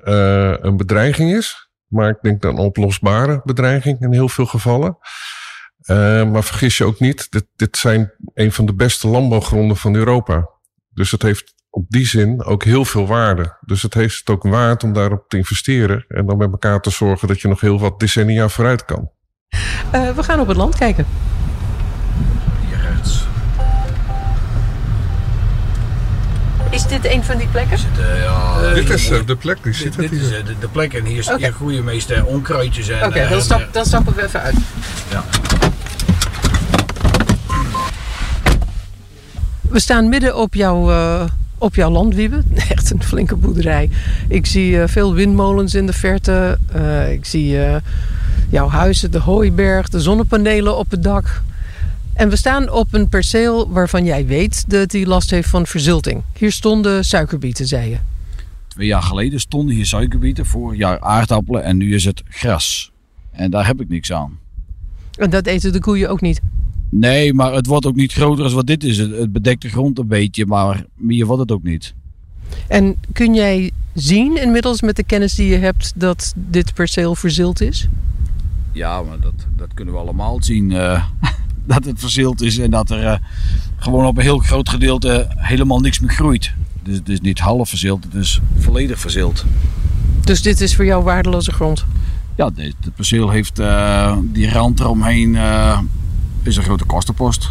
een 0.67 0.77
bedreiging 0.77 1.33
is. 1.35 1.71
Maar 1.87 2.09
ik 2.09 2.19
denk 2.21 2.45
een 2.45 2.59
oplosbare 2.59 3.41
bedreiging 3.45 4.01
in 4.01 4.13
heel 4.13 4.29
veel 4.29 4.47
gevallen. 4.47 4.99
Uh, 5.87 6.31
maar 6.31 6.45
vergis 6.45 6.77
je 6.77 6.85
ook 6.85 7.01
niet, 7.01 7.31
dit, 7.31 7.47
dit 7.57 7.77
zijn 7.77 8.13
een 8.35 8.53
van 8.53 8.67
de 8.67 8.75
beste 8.75 9.09
landbouwgronden 9.09 9.77
van 9.77 9.95
Europa. 9.95 10.49
Dus 10.91 11.11
het 11.11 11.23
heeft 11.23 11.55
op 11.71 11.85
die 11.89 12.07
zin 12.07 12.45
ook 12.45 12.65
heel 12.65 12.85
veel 12.85 13.07
waarde. 13.07 13.57
Dus 13.61 13.83
het 13.83 13.95
heeft 13.95 14.19
het 14.19 14.31
ook 14.31 14.43
waard 14.43 14.85
om 14.85 14.93
daarop 14.93 15.29
te 15.29 15.37
investeren. 15.37 16.05
En 16.09 16.27
dan 16.27 16.37
met 16.37 16.51
elkaar 16.51 16.81
te 16.81 16.91
zorgen 16.91 17.29
dat 17.29 17.41
je 17.41 17.49
nog 17.49 17.61
heel 17.61 17.79
wat 17.79 18.01
decennia 18.01 18.49
vooruit 18.49 18.85
kan. 18.85 19.11
Uh, 19.95 20.11
we 20.11 20.23
gaan 20.23 20.41
op 20.41 20.47
het 20.47 20.57
land 20.57 20.77
kijken. 20.77 21.07
Hier 22.69 22.81
rechts. 22.81 23.25
Is 26.71 26.87
dit 26.87 27.05
een 27.05 27.25
van 27.25 27.37
die 27.37 27.49
plekken? 27.49 27.79
Uh, 27.99 28.23
ja, 28.23 28.63
uh, 28.63 28.75
dit 28.75 28.91
is 28.91 29.11
uh, 29.11 29.27
de 29.27 29.37
plek, 29.37 29.63
die 29.63 29.73
zit 29.73 29.97
dit, 29.97 30.11
dit 30.11 30.21
is 30.21 30.29
de, 30.29 30.59
de, 30.61 30.69
plek 30.69 30.95
en 30.95 31.05
hier, 31.05 31.25
okay. 31.25 31.39
hier 31.39 31.53
groeien 31.53 31.85
meestal 31.85 32.25
onkruidjes. 32.25 32.91
Oké, 32.91 33.07
okay, 33.07 33.29
dan, 33.29 33.43
stap, 33.43 33.69
dan 33.73 33.85
stappen 33.85 34.15
we 34.15 34.23
even 34.23 34.41
uit. 34.41 34.57
Ja. 35.11 35.25
We 39.73 39.81
staan 39.81 40.09
midden 40.09 40.37
op 40.37 40.55
jouw, 40.55 40.91
uh, 40.91 41.25
op 41.59 41.75
jouw. 41.75 42.11
Echt 42.69 42.91
een 42.91 43.03
flinke 43.03 43.37
boerderij. 43.37 43.91
Ik 44.29 44.47
zie 44.47 44.73
uh, 44.73 44.87
veel 44.87 45.15
windmolens 45.15 45.75
in 45.75 45.87
de 45.87 45.93
verte. 45.93 46.59
Uh, 46.77 47.13
ik 47.13 47.25
zie 47.25 47.57
jouw 48.49 48.69
huizen, 48.69 49.11
de 49.11 49.19
hooiberg, 49.19 49.89
de 49.89 50.01
zonnepanelen 50.01 50.79
op 50.79 50.91
het 50.91 51.03
dak. 51.03 51.43
En 52.15 52.29
we 52.29 52.37
staan 52.37 52.71
op 52.71 52.89
een 52.91 53.09
perceel 53.09 53.71
waarvan 53.71 54.05
jij 54.05 54.27
weet 54.27 54.71
dat 54.71 54.93
hij 54.93 55.07
last 55.07 55.31
heeft 55.31 55.49
van 55.49 55.67
verzilting. 55.67 56.23
Hier 56.39 56.53
stonden 56.53 57.05
suikerbieten, 57.05 57.67
zei 57.67 57.91
je. 57.91 57.97
Twee 58.69 58.87
jaar 58.87 59.03
geleden 59.03 59.41
stonden 59.41 59.75
hier 59.75 59.87
suikerbieten, 59.87 60.47
vorig 60.47 60.79
jaar 60.79 61.01
aardappelen 61.01 61.65
en 61.65 61.77
nu 61.77 61.95
is 61.95 62.05
het 62.05 62.23
gras. 62.29 62.93
En 63.31 63.51
daar 63.51 63.67
heb 63.67 63.81
ik 63.81 63.89
niks 63.89 64.13
aan. 64.13 64.39
En 65.19 65.31
dat 65.31 65.47
eten 65.47 65.73
de 65.73 65.81
koeien 65.81 66.11
ook 66.11 66.21
niet? 66.21 66.41
Nee, 66.95 67.35
maar 67.35 67.53
het 67.53 67.67
wordt 67.67 67.87
ook 67.87 67.95
niet 67.95 68.13
groter 68.13 68.45
als 68.45 68.53
wat 68.53 68.67
dit 68.67 68.85
is. 68.85 68.99
Het 68.99 69.33
bedekt 69.33 69.63
de 69.63 69.69
grond 69.69 69.99
een 69.99 70.07
beetje, 70.07 70.47
maar 70.47 70.85
meer 70.95 71.27
wordt 71.27 71.41
het 71.41 71.53
ook 71.53 71.63
niet. 71.63 71.95
En 72.69 72.97
kun 73.13 73.35
jij 73.35 73.71
zien 73.95 74.43
inmiddels 74.43 74.83
met 74.83 74.97
de 74.97 75.05
kennis 75.05 75.35
die 75.35 75.47
je 75.47 75.57
hebt 75.57 75.93
dat 75.95 76.33
dit 76.37 76.75
perceel 76.75 77.15
verzild 77.15 77.61
is? 77.61 77.89
Ja, 78.73 79.03
maar 79.03 79.21
dat, 79.21 79.35
dat 79.57 79.69
kunnen 79.75 79.95
we 79.95 80.01
allemaal 80.01 80.43
zien. 80.43 80.71
Uh, 80.71 81.05
dat 81.67 81.85
het 81.85 82.01
verzild 82.01 82.41
is 82.41 82.59
en 82.59 82.71
dat 82.71 82.91
er 82.91 83.03
uh, 83.03 83.15
gewoon 83.77 84.07
op 84.07 84.17
een 84.17 84.23
heel 84.23 84.39
groot 84.39 84.69
gedeelte 84.69 85.27
helemaal 85.37 85.81
niks 85.81 86.01
meer 86.01 86.13
groeit. 86.13 86.53
Dus 86.83 86.97
het 86.97 87.09
is 87.09 87.21
niet 87.21 87.39
half 87.39 87.69
verzild, 87.69 88.05
het 88.05 88.15
is 88.15 88.41
volledig 88.59 88.99
verzild. 88.99 89.45
Dus 90.25 90.43
dit 90.43 90.61
is 90.61 90.77
voor 90.77 90.85
jou 90.85 91.05
waardeloze 91.05 91.53
grond? 91.53 91.85
Ja, 92.37 92.51
het 92.55 92.95
perceel 92.95 93.31
heeft 93.31 93.59
uh, 93.59 94.17
die 94.23 94.51
rand 94.51 94.81
eromheen 94.81 95.37
is 96.43 96.57
een 96.57 96.63
grote 96.63 96.85
kostenpost. 96.85 97.51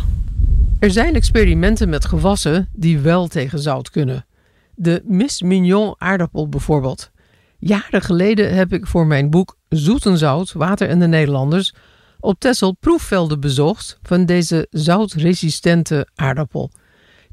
Er 0.79 0.91
zijn 0.91 1.15
experimenten 1.15 1.89
met 1.89 2.05
gewassen 2.05 2.69
die 2.74 3.00
wel 3.00 3.27
tegen 3.27 3.60
zout 3.60 3.89
kunnen. 3.89 4.25
De 4.75 5.01
Miss 5.05 5.41
Mignon 5.41 5.95
aardappel 5.98 6.50
bijvoorbeeld. 6.50 7.12
Jaren 7.60 8.01
geleden 8.01 8.55
heb 8.55 8.74
ik 8.74 8.88
voor 8.88 9.07
mijn 9.07 9.29
boek 9.29 9.57
Zoet 9.69 10.05
en 10.05 10.17
Zout, 10.17 10.51
Water 10.51 10.89
en 10.89 11.00
de 11.00 11.07
Nederlanders 11.07 11.74
op 12.19 12.39
Texel 12.39 12.75
proefvelden 12.79 13.39
bezocht 13.39 14.00
van 14.03 14.25
deze 14.25 14.67
zoutresistente 14.69 16.07
aardappel. 16.15 16.71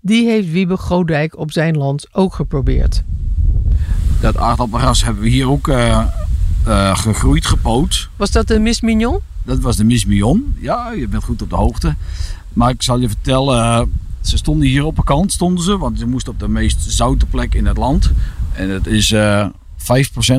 Die 0.01 0.29
heeft 0.29 0.51
Wiebe 0.51 0.77
Godijk 0.77 1.39
op 1.39 1.53
zijn 1.53 1.77
land 1.77 2.07
ook 2.13 2.35
geprobeerd. 2.35 3.03
Dat 4.21 4.37
aardappelras 4.37 5.05
hebben 5.05 5.23
we 5.23 5.29
hier 5.29 5.49
ook 5.49 5.69
uh, 5.69 6.07
uh, 6.67 6.97
gegroeid, 6.97 7.47
gepoot. 7.47 8.09
Was 8.17 8.31
dat 8.31 8.49
de 8.49 8.59
Miss 8.59 8.81
Mignon? 8.81 9.21
Dat 9.49 9.61
was 9.61 9.77
de 9.77 9.85
Miss 9.85 10.05
Mignon. 10.05 10.57
Ja, 10.61 10.91
je 10.93 11.09
bent 11.09 11.25
goed 11.25 11.43
op 11.43 11.51
de 11.51 11.57
hoogte. 11.57 11.95
Maar 12.53 12.71
ik 12.71 12.83
zal 12.83 12.99
je 12.99 13.09
vertellen, 13.09 13.57
uh, 13.57 13.83
ze 14.21 14.37
stonden 14.37 14.69
hier 14.69 14.85
op 14.85 14.99
een 14.99 15.05
kant, 15.05 15.33
stonden 15.33 15.65
ze, 15.65 15.79
want 15.79 15.99
ze 15.99 16.07
moesten 16.07 16.33
op 16.33 16.39
de 16.39 16.49
meest 16.49 16.91
zoute 16.91 17.27
plek 17.27 17.55
in 17.55 17.67
het 17.67 17.77
land. 17.77 18.13
En 18.53 18.71
het 18.71 18.87
is 18.87 19.15
5% 19.15 19.15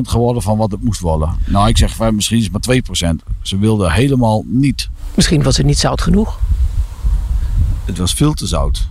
geworden 0.02 0.42
van 0.42 0.58
wat 0.58 0.70
het 0.70 0.82
moest 0.82 1.00
worden. 1.00 1.36
Nou, 1.46 1.68
ik 1.68 1.76
zeg 1.76 2.10
misschien 2.10 2.38
is 2.38 2.48
het 2.52 2.66
maar 2.66 3.12
2%. 3.12 3.16
Ze 3.42 3.58
wilden 3.58 3.92
helemaal 3.92 4.44
niet. 4.46 4.88
Misschien 5.14 5.42
was 5.42 5.56
het 5.56 5.66
niet 5.66 5.78
zout 5.78 6.00
genoeg. 6.00 6.38
Het 7.84 7.98
was 7.98 8.12
veel 8.12 8.32
te 8.32 8.46
zout. 8.46 8.88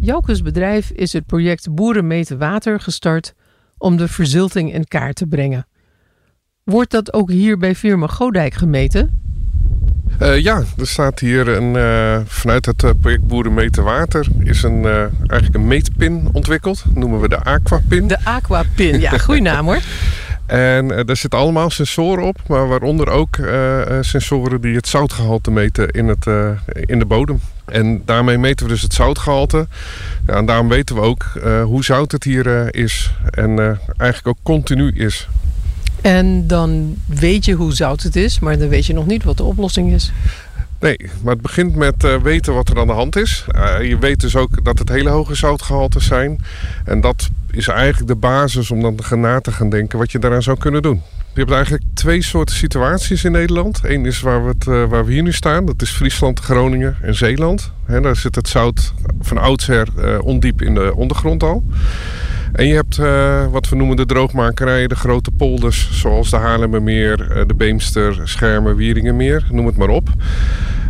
Joukes 0.00 0.42
bedrijf 0.42 0.90
is 0.90 1.12
het 1.12 1.26
project 1.26 1.74
Boeren 1.74 2.06
meten 2.06 2.38
water 2.38 2.80
gestart 2.80 3.34
om 3.78 3.96
de 3.96 4.08
verzilting 4.08 4.74
in 4.74 4.88
kaart 4.88 5.16
te 5.16 5.26
brengen. 5.26 5.66
Wordt 6.64 6.90
dat 6.90 7.12
ook 7.12 7.30
hier 7.30 7.58
bij 7.58 7.74
firma 7.74 8.06
Godijk 8.06 8.54
gemeten? 8.54 9.20
Uh, 10.20 10.38
ja, 10.38 10.62
er 10.78 10.86
staat 10.86 11.18
hier 11.18 11.48
een, 11.48 11.74
uh, 11.74 12.20
vanuit 12.26 12.66
het 12.66 12.82
uh, 12.82 12.90
project 13.00 13.26
Boeren 13.26 13.54
Meten 13.54 13.84
Water 13.84 14.26
is 14.38 14.62
een, 14.62 14.84
eigenlijk 14.84 15.54
een 15.54 15.66
meetpin 15.66 16.28
ontwikkeld. 16.32 16.82
Dat 16.84 16.94
noemen 16.94 17.20
we 17.20 17.28
de 17.28 17.44
Aquapin. 17.44 18.08
De 18.08 18.24
Aquapin, 18.24 19.00
ja, 19.00 19.18
goede 19.18 19.40
naam 19.50 19.64
hoor. 19.64 19.80
En 20.46 20.88
daar 20.88 21.16
zitten 21.16 21.38
allemaal 21.38 21.70
sensoren 21.70 22.24
op, 22.24 22.38
maar 22.46 22.68
waaronder 22.68 23.08
ook 23.08 23.38
sensoren 24.00 24.60
die 24.60 24.74
het 24.74 24.88
zoutgehalte 24.88 25.50
meten 25.50 25.88
in, 25.88 26.08
het, 26.08 26.26
in 26.74 26.98
de 26.98 27.06
bodem. 27.06 27.40
En 27.64 28.02
daarmee 28.04 28.38
meten 28.38 28.66
we 28.66 28.72
dus 28.72 28.82
het 28.82 28.94
zoutgehalte. 28.94 29.66
Ja, 30.26 30.34
en 30.34 30.46
daarom 30.46 30.68
weten 30.68 30.94
we 30.94 31.00
ook 31.00 31.26
hoe 31.64 31.84
zout 31.84 32.12
het 32.12 32.24
hier 32.24 32.74
is 32.74 33.12
en 33.30 33.58
eigenlijk 33.96 34.26
ook 34.26 34.38
continu 34.42 34.90
is. 34.90 35.28
En 36.02 36.46
dan 36.46 36.96
weet 37.06 37.44
je 37.44 37.52
hoe 37.52 37.72
zout 37.72 38.02
het 38.02 38.16
is, 38.16 38.38
maar 38.38 38.58
dan 38.58 38.68
weet 38.68 38.86
je 38.86 38.92
nog 38.92 39.06
niet 39.06 39.24
wat 39.24 39.36
de 39.36 39.42
oplossing 39.42 39.92
is. 39.92 40.12
Nee, 40.80 40.96
maar 41.22 41.32
het 41.32 41.42
begint 41.42 41.76
met 41.76 42.04
uh, 42.04 42.16
weten 42.16 42.54
wat 42.54 42.68
er 42.68 42.78
aan 42.78 42.86
de 42.86 42.92
hand 42.92 43.16
is. 43.16 43.44
Uh, 43.54 43.88
je 43.88 43.98
weet 43.98 44.20
dus 44.20 44.36
ook 44.36 44.64
dat 44.64 44.78
het 44.78 44.88
hele 44.88 45.10
hoge 45.10 45.34
zoutgehaltes 45.34 46.06
zijn. 46.06 46.44
En 46.84 47.00
dat 47.00 47.28
is 47.50 47.68
eigenlijk 47.68 48.08
de 48.08 48.16
basis 48.16 48.70
om 48.70 48.80
dan 48.80 49.20
na 49.20 49.40
te 49.40 49.52
gaan 49.52 49.70
denken 49.70 49.98
wat 49.98 50.12
je 50.12 50.18
daaraan 50.18 50.42
zou 50.42 50.58
kunnen 50.58 50.82
doen. 50.82 51.02
Je 51.34 51.40
hebt 51.40 51.52
eigenlijk 51.52 51.84
twee 51.94 52.22
soorten 52.22 52.56
situaties 52.56 53.24
in 53.24 53.32
Nederland. 53.32 53.80
Eén 53.82 54.06
is 54.06 54.20
waar 54.20 54.46
we, 54.46 54.54
uh, 54.68 54.84
waar 54.84 55.04
we 55.04 55.12
hier 55.12 55.22
nu 55.22 55.32
staan. 55.32 55.66
Dat 55.66 55.82
is 55.82 55.90
Friesland, 55.90 56.40
Groningen 56.40 56.96
en 57.02 57.14
Zeeland. 57.14 57.72
Daar 57.86 58.16
zit 58.16 58.34
het 58.34 58.48
zout 58.48 58.92
van 59.20 59.38
oudsher 59.38 60.20
ondiep 60.20 60.62
in 60.62 60.74
de 60.74 60.94
ondergrond 60.96 61.42
al. 61.42 61.64
En 62.52 62.66
je 62.66 62.74
hebt 62.74 62.98
uh, 62.98 63.46
wat 63.46 63.68
we 63.68 63.76
noemen 63.76 63.96
de 63.96 64.06
droogmakerijen, 64.06 64.88
de 64.88 64.94
grote 64.94 65.30
polders, 65.30 65.88
zoals 66.00 66.30
de 66.30 66.36
Haarlemmermeer, 66.36 67.36
uh, 67.36 67.42
de 67.46 67.54
Beemster, 67.54 68.20
Schermen, 68.24 68.76
Wieringenmeer, 68.76 69.46
noem 69.50 69.66
het 69.66 69.76
maar 69.76 69.88
op. 69.88 70.08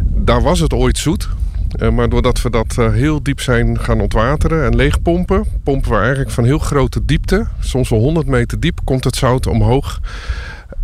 Daar 0.04 0.42
was 0.42 0.60
het 0.60 0.72
ooit 0.72 0.98
zoet. 0.98 1.28
Uh, 1.76 1.90
maar 1.90 2.08
doordat 2.08 2.42
we 2.42 2.50
dat 2.50 2.76
heel 2.76 3.22
diep 3.22 3.40
zijn 3.40 3.80
gaan 3.80 4.00
ontwateren 4.00 4.64
en 4.64 4.76
leegpompen, 4.76 5.44
pompen 5.64 5.90
we 5.90 5.96
eigenlijk 5.96 6.30
van 6.30 6.44
heel 6.44 6.58
grote 6.58 7.04
diepte, 7.04 7.46
soms 7.60 7.88
wel 7.88 7.98
100 7.98 8.26
meter 8.26 8.60
diep, 8.60 8.78
komt 8.84 9.04
het 9.04 9.16
zout 9.16 9.46
omhoog. 9.46 10.00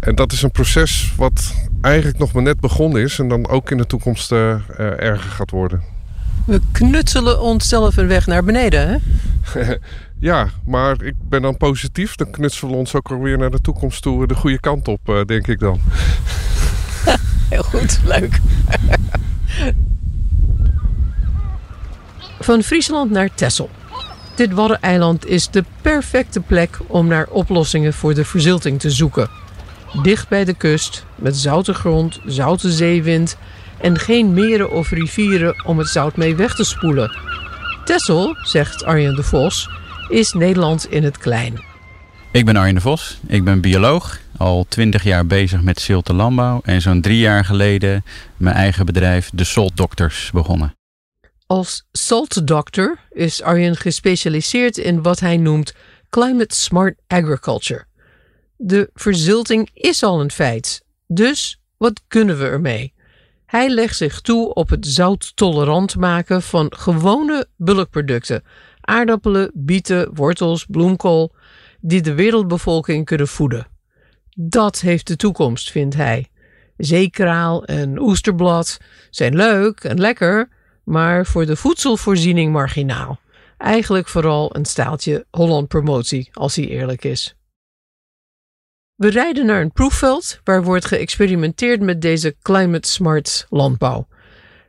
En 0.01 0.15
dat 0.15 0.33
is 0.33 0.43
een 0.43 0.51
proces 0.51 1.13
wat 1.17 1.55
eigenlijk 1.81 2.19
nog 2.19 2.33
maar 2.33 2.43
net 2.43 2.61
begonnen 2.61 3.03
is 3.03 3.19
en 3.19 3.29
dan 3.29 3.49
ook 3.49 3.71
in 3.71 3.77
de 3.77 3.87
toekomst 3.87 4.33
erger 4.33 5.31
gaat 5.31 5.51
worden. 5.51 5.83
We 6.45 6.61
knutselen 6.73 7.41
onszelf 7.41 7.97
een 7.97 8.07
weg 8.07 8.27
naar 8.27 8.45
beneden, 8.45 8.89
hè? 8.89 8.97
Ja, 10.21 10.49
maar 10.67 11.03
ik 11.03 11.15
ben 11.29 11.43
dan 11.43 11.57
positief. 11.57 12.15
Dan 12.15 12.31
knutselen 12.31 12.73
we 12.73 12.79
ons 12.79 12.95
ook 12.95 13.11
alweer 13.11 13.39
naar 13.39 13.51
de 13.51 13.61
toekomst 13.61 14.03
toe 14.03 14.27
de 14.27 14.35
goede 14.35 14.61
kant 14.61 14.89
op, 14.89 15.09
eh, 15.09 15.25
denk 15.25 15.47
ik 15.47 15.59
dan. 15.59 15.81
Heel 17.51 17.63
goed, 17.63 18.01
leuk. 18.05 18.41
Van 22.41 22.63
Friesland 22.63 23.11
naar 23.11 23.35
Texel. 23.35 23.71
Dit 24.35 24.53
Waddeneiland 24.53 25.27
is 25.27 25.49
de 25.49 25.65
perfecte 25.83 26.41
plek 26.41 26.79
om 26.87 27.07
naar 27.07 27.27
oplossingen 27.27 27.93
voor 27.93 28.15
de 28.15 28.25
verzilting 28.25 28.81
te 28.81 28.91
zoeken. 28.91 29.29
Dicht 30.03 30.29
bij 30.29 30.45
de 30.45 30.55
kust, 30.55 31.05
met 31.15 31.37
zoute 31.37 31.75
grond, 31.75 32.21
zoute 32.27 32.71
zeewind 32.71 33.37
en 33.81 33.99
geen 33.99 34.33
meren 34.33 34.71
of 34.71 34.91
rivieren 34.91 35.65
om 35.65 35.79
het 35.79 35.89
zout 35.89 36.17
mee 36.17 36.37
weg 36.37 36.55
te 36.55 36.65
spoelen. 36.65 37.17
Texel, 37.85 38.37
zegt 38.43 38.85
Arjen 38.85 39.15
de 39.15 39.23
Vos, 39.23 39.69
is 40.09 40.33
Nederland 40.33 40.91
in 40.91 41.05
het 41.05 41.19
klein. 41.19 41.61
Ik 42.33 42.45
ben 42.45 42.57
Arjen 42.57 42.75
de 42.75 42.81
Vos, 42.81 43.19
ik 43.27 43.45
ben 43.45 43.61
bioloog, 43.61 44.21
al 44.37 44.67
twintig 44.69 45.03
jaar 45.03 45.27
bezig 45.27 45.63
met 45.63 45.81
zilte 45.81 46.15
landbouw 46.15 46.61
en 46.65 46.81
zo'n 46.81 47.01
drie 47.01 47.19
jaar 47.19 47.45
geleden 47.45 48.05
mijn 48.37 48.55
eigen 48.55 48.87
bedrijf 48.87 49.31
De 49.33 49.45
Salt 49.45 49.77
Doctors 49.77 50.31
begonnen. 50.31 50.75
Als 51.47 51.87
Salt 51.93 52.47
Doctor 52.47 52.99
is 53.11 53.43
Arjen 53.43 53.77
gespecialiseerd 53.77 54.79
in 54.79 55.03
wat 55.03 55.21
hij 55.21 55.37
noemt 55.37 55.75
Climate 56.11 56.55
Smart 56.55 56.95
Agriculture. 57.07 57.85
De 58.57 58.91
verzilting 58.95 59.71
is 59.75 60.03
al 60.03 60.21
een 60.21 60.31
feit, 60.31 60.83
dus 61.07 61.61
wat 61.77 62.01
kunnen 62.09 62.39
we 62.39 62.45
ermee? 62.45 62.93
Hij 63.47 63.69
legt 63.69 63.97
zich 63.97 64.21
toe 64.21 64.55
op 64.55 64.69
het 64.69 64.87
zouttolerant 64.87 65.97
maken 65.97 66.43
van 66.43 66.73
gewone 66.77 67.47
bulkproducten 67.57 68.43
aardappelen, 68.89 69.51
bieten, 69.55 70.15
wortels, 70.15 70.65
bloemkool, 70.65 71.35
die 71.81 72.03
de 72.03 72.15
wereldbevolking 72.15 73.05
kunnen 73.05 73.29
voeden. 73.29 73.67
Dat 74.35 74.81
heeft 74.81 75.07
de 75.07 75.17
toekomst, 75.17 75.71
vindt 75.71 75.95
hij. 75.95 76.27
Zeekraal 76.77 77.65
en 77.65 78.01
oesterblad 78.01 78.79
zijn 79.11 79.37
leuk 79.37 79.81
en 79.81 80.01
lekker, 80.01 80.49
maar 80.85 81.27
voor 81.27 81.47
de 81.47 81.57
voedselvoorziening 81.57 82.53
marginaal. 82.53 83.21
Eigenlijk 83.59 84.09
vooral 84.09 84.57
een 84.57 84.65
staaltje 84.65 85.27
Holland 85.31 85.69
promotie, 85.69 86.29
als 86.33 86.57
hij 86.57 86.69
eerlijk 86.69 87.05
is. 87.05 87.37
We 88.95 89.11
rijden 89.11 89.47
naar 89.47 89.61
een 89.61 89.73
proefveld 89.73 90.41
waar 90.45 90.63
wordt 90.63 90.85
geëxperimenteerd 90.85 91.81
met 91.81 92.01
deze 92.01 92.37
climate 92.43 92.89
smart 92.89 93.47
landbouw. 93.49 94.09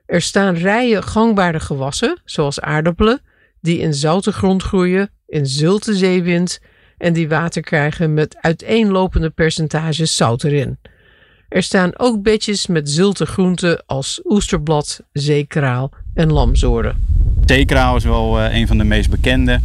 Er 0.05 0.21
staan 0.21 0.55
rijen 0.55 1.03
gangbare 1.03 1.59
gewassen, 1.59 2.21
zoals 2.25 2.59
aardappelen, 2.59 3.21
die 3.61 3.79
in 3.79 3.93
zoute 3.93 4.31
grond 4.31 4.63
groeien, 4.63 5.11
in 5.27 5.47
zulte 5.47 5.95
zeewind 5.95 6.59
en 6.97 7.13
die 7.13 7.29
water 7.29 7.61
krijgen 7.61 8.13
met 8.13 8.37
uiteenlopende 8.41 9.29
percentages 9.29 10.15
zout 10.15 10.43
erin. 10.43 10.77
Er 11.49 11.63
staan 11.63 11.99
ook 11.99 12.21
bedjes 12.21 12.67
met 12.67 12.89
zulte 12.89 13.25
groenten 13.25 13.83
als 13.85 14.21
oesterblad, 14.23 15.03
zeekraal 15.11 15.91
en 16.13 16.31
lamzoren. 16.31 16.95
Zeekraal 17.45 17.95
is 17.95 18.03
wel 18.03 18.39
uh, 18.39 18.55
een 18.55 18.67
van 18.67 18.77
de 18.77 18.83
meest 18.83 19.09
bekende. 19.09 19.59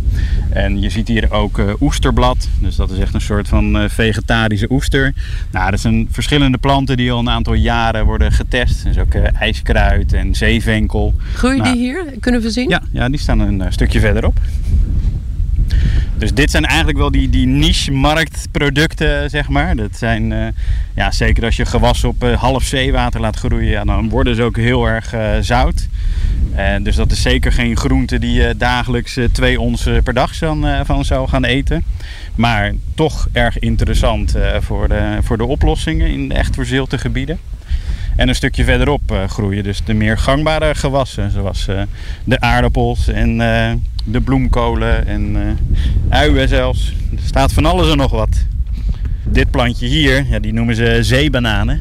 En 0.50 0.80
je 0.80 0.90
ziet 0.90 1.08
hier 1.08 1.32
ook 1.32 1.58
uh, 1.58 1.72
oesterblad. 1.80 2.48
Dus 2.58 2.76
dat 2.76 2.90
is 2.90 2.98
echt 2.98 3.14
een 3.14 3.20
soort 3.20 3.48
van 3.48 3.76
uh, 3.76 3.88
vegetarische 3.88 4.70
oester. 4.70 5.14
Nou, 5.50 5.70
dat 5.70 5.80
zijn 5.80 6.08
verschillende 6.10 6.58
planten 6.58 6.96
die 6.96 7.12
al 7.12 7.18
een 7.18 7.30
aantal 7.30 7.54
jaren 7.54 8.04
worden 8.04 8.32
getest. 8.32 8.84
Dus 8.84 8.98
ook 8.98 9.14
ijskruid 9.14 10.12
en 10.12 10.34
zeevenkel. 10.34 11.14
Groeien 11.34 11.58
nou, 11.58 11.72
die 11.72 11.82
hier? 11.82 12.04
Kunnen 12.20 12.40
we 12.40 12.50
zien? 12.50 12.68
Ja, 12.68 12.82
ja 12.92 13.08
die 13.08 13.18
staan 13.18 13.40
een 13.40 13.72
stukje 13.72 14.00
verderop. 14.00 14.40
Dus 16.16 16.34
dit 16.34 16.50
zijn 16.50 16.64
eigenlijk 16.64 16.98
wel 16.98 17.10
die, 17.10 17.30
die 17.30 17.46
niche-marktproducten, 17.46 19.30
zeg 19.30 19.48
maar. 19.48 19.76
Dat 19.76 19.96
zijn, 19.96 20.30
uh, 20.30 20.46
ja, 20.94 21.10
zeker 21.10 21.44
als 21.44 21.56
je 21.56 21.64
gewassen 21.64 22.08
op 22.08 22.24
uh, 22.24 22.40
half 22.40 22.62
zeewater 22.62 23.20
laat 23.20 23.36
groeien, 23.36 23.86
dan 23.86 24.08
worden 24.08 24.34
ze 24.34 24.42
ook 24.42 24.56
heel 24.56 24.86
erg 24.86 25.14
uh, 25.14 25.30
zout. 25.40 25.88
dus 26.82 26.96
dat 26.96 27.12
is 27.12 27.22
zeker 27.22 27.52
geen 27.52 27.76
groente 27.76 28.18
die 28.18 28.32
je 28.32 28.54
dagelijks 28.56 29.18
twee 29.32 29.60
ons 29.60 29.88
per 30.04 30.14
dag 30.14 30.36
van, 30.36 30.66
van 30.84 31.04
zou 31.04 31.28
gaan 31.28 31.44
eten. 31.44 31.84
Maar 32.34 32.72
toch 32.94 33.28
erg 33.32 33.58
interessant 33.58 34.34
voor, 34.60 34.88
de, 34.88 35.18
voor 35.22 35.36
de 35.36 35.44
oplossingen 35.44 36.08
in 36.08 36.28
de 36.28 36.34
echt 36.34 36.54
verzilte 36.54 36.98
gebieden. 36.98 37.38
En 38.16 38.28
een 38.28 38.34
stukje 38.34 38.64
verderop 38.64 39.26
groeien 39.28 39.64
dus 39.64 39.84
de 39.84 39.94
meer 39.94 40.18
gangbare 40.18 40.74
gewassen, 40.74 41.30
zoals 41.30 41.66
de 42.24 42.40
aardappels 42.40 43.08
en 43.08 43.40
de 44.04 44.20
bloemkolen 44.20 45.06
en 45.06 45.36
uien 46.08 46.48
zelfs. 46.48 46.94
Er 47.10 47.22
staat 47.24 47.52
van 47.52 47.66
alles 47.66 47.90
en 47.90 47.96
nog 47.96 48.10
wat. 48.10 48.46
Dit 49.24 49.50
plantje 49.50 49.86
hier, 49.86 50.26
ja, 50.30 50.38
die 50.38 50.52
noemen 50.52 50.74
ze 50.74 50.98
zeebananen. 51.00 51.80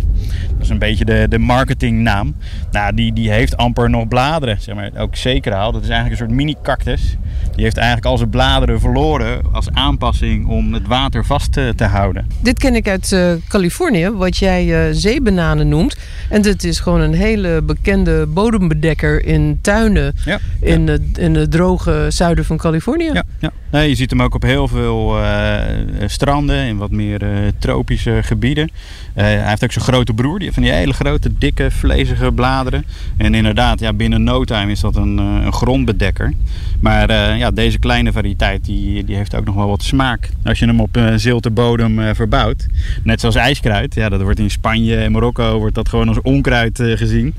Dat 0.54 0.62
is 0.62 0.70
een 0.70 0.80
beetje 0.80 1.06
de, 1.06 1.26
de 1.30 1.40
marketingnaam. 1.40 2.36
Nou, 2.72 2.96
die, 2.96 3.14
die 3.14 3.32
heeft 3.32 3.58
amper 3.58 3.90
nog 3.90 4.08
bladeren. 4.08 4.62
Zeg 4.62 4.76
maar. 4.76 4.92
Ook 4.98 5.16
zekerhaal, 5.16 5.72
dat 5.72 5.84
is 5.84 5.90
eigenlijk 5.90 6.22
een 6.22 6.28
soort 6.28 6.40
mini-cactus. 6.40 7.18
Die 7.56 7.64
heeft 7.64 7.78
eigenlijk 7.78 8.08
al 8.08 8.18
zijn 8.18 8.30
bladeren 8.30 8.80
verloren 8.80 9.42
als 9.52 9.72
aanpassing 9.72 10.48
om 10.48 10.74
het 10.74 10.88
water 10.88 11.26
vast 11.26 11.52
te, 11.52 11.74
te 11.76 11.84
houden. 11.84 12.28
Dit 12.42 12.60
ken 12.60 12.76
ik 12.76 12.88
uit 12.88 13.12
uh, 13.12 13.32
Californië, 13.48 14.10
wat 14.10 14.38
jij 14.38 14.88
uh, 14.88 14.96
zeebananen 14.96 15.68
noemt. 15.68 15.98
En 16.30 16.42
dit 16.42 16.64
is 16.64 16.80
gewoon 16.80 17.02
een 17.02 17.14
hele 17.14 17.62
bekende 17.62 18.26
bodembedekker 18.26 19.26
in 19.26 19.60
tuinen 19.62 20.14
Ja, 20.26 20.40
in, 20.60 20.88
Het, 20.88 21.18
in 21.18 21.36
het 21.36 21.52
droge 21.52 22.06
zuiden 22.10 22.46
van 22.46 22.58
Californië. 22.58 23.10
Ja, 23.14 23.24
ja. 23.40 23.52
Nee, 23.72 23.90
je 23.90 23.96
ziet 23.96 24.10
hem 24.10 24.22
ook 24.22 24.36
op 24.36 24.44
heel 24.44 24.68
veel 24.68 25.20
uh, 25.20 25.62
stranden 26.06 26.66
in 26.66 26.78
wat 26.78 26.92
meer 26.92 27.22
tropische 27.60 28.20
gebieden. 28.24 28.70
Uh, 29.16 29.24
hij 29.24 29.50
heeft 29.50 29.64
ook 29.64 29.72
zijn 29.72 29.86
grote 29.86 30.14
broer, 30.14 30.34
die 30.34 30.44
heeft 30.44 30.54
van 30.54 30.64
die 30.64 30.72
hele 30.72 30.94
grote, 30.94 31.38
dikke, 31.38 31.72
vlezige 31.72 32.32
bladeren. 32.32 32.86
En 33.18 33.34
inderdaad, 33.34 33.80
ja, 33.80 33.94
binnen 33.94 34.24
no 34.24 34.44
time 34.44 34.72
is 34.72 34.80
dat 34.80 34.96
een, 34.96 35.18
een 35.18 35.54
grondbedekker. 35.54 36.34
Maar 36.80 37.38
ja, 37.38 37.52
deze 37.52 37.80
kleine 37.80 38.12
variëteit 38.12 38.66
die, 38.66 39.04
die 39.04 39.16
heeft 39.16 39.36
ook 39.36 39.46
nog 39.46 39.56
wel 39.56 39.68
wat 39.68 39.84
smaak. 39.84 40.30
Als 40.44 40.60
je 40.60 40.66
hem 40.66 40.80
op 40.80 41.00
zilte 41.16 41.50
bodem 41.50 42.16
verbouwt, 42.16 42.68
net 43.04 43.20
zoals 43.20 43.36
ijskruid. 43.36 43.96
Ja, 43.96 44.10
dat 44.10 44.22
wordt 44.22 44.40
in 44.40 44.50
Spanje 44.50 44.98
en 44.98 45.12
Marokko 45.12 45.58
wordt 45.58 45.76
dat 45.76 45.90
gewoon 45.90 46.08
als 46.08 46.22
onkruid 46.22 46.80
gezien. 46.84 47.34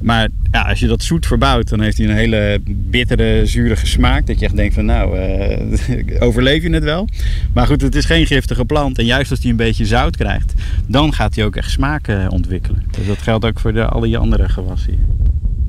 Maar 0.00 0.28
als 0.50 0.80
je 0.80 0.86
dat 0.86 1.02
zoet 1.02 1.26
verbouwt, 1.26 1.68
dan 1.68 1.80
heeft 1.80 1.98
hij 1.98 2.06
een 2.06 2.16
hele 2.16 2.60
bittere, 2.66 3.46
zurige 3.46 3.86
smaak. 3.86 4.26
Dat 4.26 4.38
je 4.38 4.44
echt 4.44 4.56
denkt 4.56 4.74
van 4.74 4.84
nou, 4.84 5.18
uh, 5.18 6.22
overleef 6.26 6.62
je 6.62 6.70
het 6.70 6.84
wel? 6.84 7.08
Maar 7.54 7.66
goed, 7.66 7.80
het 7.80 7.94
is 7.94 8.04
geen 8.04 8.26
giftige 8.26 8.64
plant. 8.64 8.98
En 8.98 9.04
juist 9.04 9.30
als 9.30 9.40
hij 9.40 9.50
een 9.50 9.56
beetje 9.56 9.86
zout 9.86 10.16
krijgt, 10.16 10.52
dan 10.86 11.12
gaat 11.12 11.34
hij 11.34 11.44
ook 11.44 11.56
echt 11.56 11.70
smaak 11.70 12.08
ontwikkelen. 12.28 12.84
Dus 12.90 13.06
dat 13.06 13.18
geldt 13.18 13.44
ook 13.44 13.60
voor 13.60 13.72
de, 13.72 13.84
alle 13.84 14.06
die 14.06 14.18
andere 14.18 14.48
gewassen 14.48 14.92
hier. 14.92 15.06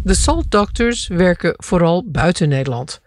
De 0.03 0.13
Salt 0.13 0.51
Doctors 0.51 1.07
werken 1.07 1.53
vooral 1.57 2.05
buiten 2.07 2.49
Nederland. 2.49 3.01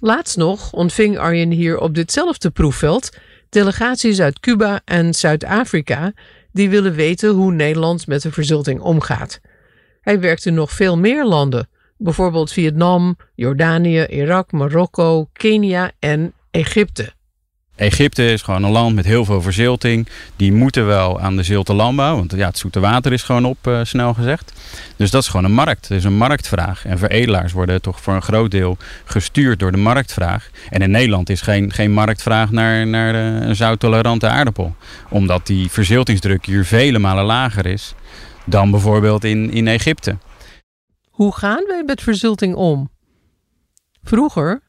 Laatst 0.00 0.36
nog 0.36 0.72
ontving 0.72 1.18
Arjen 1.18 1.50
hier 1.50 1.78
op 1.78 1.94
ditzelfde 1.94 2.50
proefveld 2.50 3.16
delegaties 3.48 4.20
uit 4.20 4.40
Cuba 4.40 4.80
en 4.84 5.14
Zuid-Afrika 5.14 6.12
die 6.52 6.70
willen 6.70 6.94
weten 6.94 7.30
hoe 7.30 7.52
Nederland 7.52 8.06
met 8.06 8.22
de 8.22 8.32
verzilting 8.32 8.80
omgaat. 8.80 9.40
Hij 10.04 10.20
werkte 10.20 10.50
nog 10.50 10.72
veel 10.72 10.98
meer 10.98 11.24
landen, 11.24 11.68
bijvoorbeeld 11.96 12.52
Vietnam, 12.52 13.16
Jordanië, 13.34 14.06
Irak, 14.06 14.52
Marokko, 14.52 15.28
Kenia 15.32 15.90
en 15.98 16.32
Egypte. 16.50 17.12
Egypte 17.76 18.32
is 18.32 18.42
gewoon 18.42 18.62
een 18.62 18.70
land 18.70 18.94
met 18.94 19.04
heel 19.04 19.24
veel 19.24 19.42
verzilting. 19.42 20.08
Die 20.36 20.52
moeten 20.52 20.86
wel 20.86 21.20
aan 21.20 21.36
de 21.36 21.42
zilte 21.42 21.72
landbouw, 21.72 22.16
want 22.16 22.32
ja, 22.36 22.46
het 22.46 22.58
zoete 22.58 22.80
water 22.80 23.12
is 23.12 23.22
gewoon 23.22 23.44
op, 23.44 23.66
uh, 23.66 23.80
snel 23.82 24.14
gezegd. 24.14 24.52
Dus 24.96 25.10
dat 25.10 25.22
is 25.22 25.28
gewoon 25.28 25.44
een 25.44 25.52
markt. 25.52 25.88
Het 25.88 25.98
is 25.98 26.04
een 26.04 26.16
marktvraag. 26.16 26.84
En 26.84 26.98
veredelaars 26.98 27.52
worden 27.52 27.82
toch 27.82 28.00
voor 28.00 28.14
een 28.14 28.22
groot 28.22 28.50
deel 28.50 28.76
gestuurd 29.04 29.58
door 29.58 29.72
de 29.72 29.78
marktvraag. 29.78 30.50
En 30.70 30.82
in 30.82 30.90
Nederland 30.90 31.30
is 31.30 31.40
geen, 31.40 31.72
geen 31.72 31.92
marktvraag 31.92 32.50
naar, 32.50 32.86
naar 32.86 33.14
een 33.14 33.56
zouttolerante 33.56 34.28
aardappel. 34.28 34.76
Omdat 35.08 35.46
die 35.46 35.70
verziltingsdruk 35.70 36.46
hier 36.46 36.64
vele 36.64 36.98
malen 36.98 37.24
lager 37.24 37.66
is 37.66 37.94
dan 38.44 38.70
bijvoorbeeld 38.70 39.24
in, 39.24 39.50
in 39.50 39.66
Egypte. 39.66 40.16
Hoe 41.10 41.34
gaan 41.34 41.64
wij 41.66 41.82
met 41.84 42.02
verzilting 42.02 42.54
om? 42.54 42.90
Vroeger, 44.02 44.62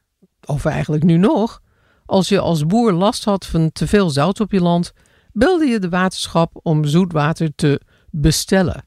of 0.46 0.66
eigenlijk 0.66 1.04
nu 1.04 1.18
nog, 1.18 1.62
als 2.06 2.30
je 2.30 2.40
als 2.40 2.66
boer 2.66 2.92
last 2.92 3.24
had 3.24 3.46
van 3.46 3.72
te 3.72 3.88
veel 3.88 4.10
zout 4.10 4.40
op 4.40 4.52
je 4.52 4.62
land, 4.62 4.94
belde 5.32 5.66
je 5.66 5.80
de 5.80 5.90
waterschap 5.90 6.60
om 6.64 6.86
zoetwater 6.86 7.56
te 7.56 7.82
bestellen. 8.10 8.86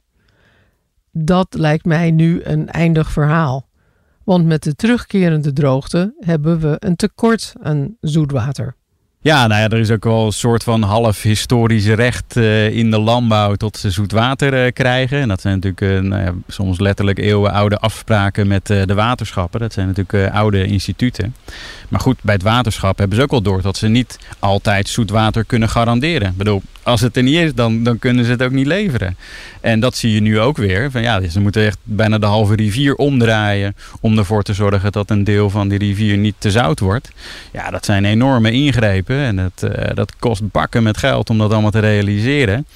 Dat 1.12 1.54
lijkt 1.54 1.85
mij 1.85 2.11
nu 2.11 2.42
een 2.42 2.68
eindig 2.68 3.11
verhaal. 3.11 3.68
Want 4.24 4.46
met 4.46 4.62
de 4.62 4.74
terugkerende 4.74 5.53
droogte 5.53 6.14
hebben 6.18 6.61
we 6.61 6.77
een 6.79 6.96
tekort 6.96 7.53
aan 7.62 7.96
zoetwater. 8.01 8.77
Ja, 9.28 9.46
nou 9.46 9.60
ja, 9.60 9.68
er 9.68 9.78
is 9.78 9.90
ook 9.90 10.04
wel 10.04 10.26
een 10.26 10.32
soort 10.32 10.62
van 10.62 10.82
half 10.82 11.22
historisch 11.22 11.86
recht 11.86 12.36
uh, 12.36 12.70
in 12.70 12.90
de 12.90 12.98
landbouw 12.98 13.54
tot 13.54 13.76
ze 13.76 13.90
zoet 13.90 14.12
water 14.12 14.64
uh, 14.64 14.72
krijgen. 14.72 15.20
En 15.20 15.28
dat 15.28 15.40
zijn 15.40 15.54
natuurlijk 15.54 16.04
uh, 16.04 16.10
nou 16.10 16.22
ja, 16.22 16.34
soms 16.46 16.78
letterlijk 16.78 17.18
eeuwenoude 17.18 17.78
afspraken 17.78 18.46
met 18.46 18.66
de 18.66 18.94
waterschappen. 18.94 19.60
Dat 19.60 19.72
zijn 19.72 19.86
natuurlijk 19.86 20.34
oude 20.34 20.66
instituten. 20.66 21.34
Maar 21.88 22.00
goed, 22.00 22.16
bij 22.22 22.34
het 22.34 22.42
waterschap 22.42 22.98
hebben 22.98 23.16
ze 23.16 23.22
ook 23.22 23.30
wel 23.30 23.42
door 23.42 23.62
dat 23.62 23.76
ze 23.76 23.88
niet 23.88 24.18
altijd 24.38 24.88
zoet 24.88 25.10
water 25.10 25.44
kunnen 25.44 25.68
garanderen. 25.68 26.28
Ik 26.28 26.36
bedoel, 26.36 26.62
als 26.88 27.00
het 27.00 27.16
er 27.16 27.22
niet 27.22 27.36
is, 27.36 27.54
dan, 27.54 27.82
dan 27.82 27.98
kunnen 27.98 28.24
ze 28.24 28.30
het 28.30 28.42
ook 28.42 28.50
niet 28.50 28.66
leveren. 28.66 29.16
En 29.60 29.80
dat 29.80 29.96
zie 29.96 30.12
je 30.12 30.20
nu 30.20 30.40
ook 30.40 30.56
weer. 30.56 30.90
Van, 30.90 31.02
ja, 31.02 31.28
ze 31.28 31.40
moeten 31.40 31.66
echt 31.66 31.78
bijna 31.82 32.18
de 32.18 32.26
halve 32.26 32.54
rivier 32.54 32.94
omdraaien 32.94 33.76
om 34.00 34.18
ervoor 34.18 34.42
te 34.42 34.54
zorgen 34.54 34.92
dat 34.92 35.10
een 35.10 35.24
deel 35.24 35.50
van 35.50 35.68
die 35.68 35.78
rivier 35.78 36.16
niet 36.16 36.34
te 36.38 36.50
zout 36.50 36.80
wordt. 36.80 37.10
Ja, 37.52 37.70
dat 37.70 37.84
zijn 37.84 38.04
enorme 38.04 38.50
ingrepen 38.50 39.17
en 39.24 39.37
dat, 39.37 39.78
uh, 39.78 39.85
dat 39.94 40.16
kost 40.18 40.50
bakken 40.50 40.83
met 40.83 40.96
geld 40.96 41.31
om 41.31 41.38
dat 41.38 41.52
allemaal 41.52 41.70
te 41.70 41.78
realiseren. 41.78 42.66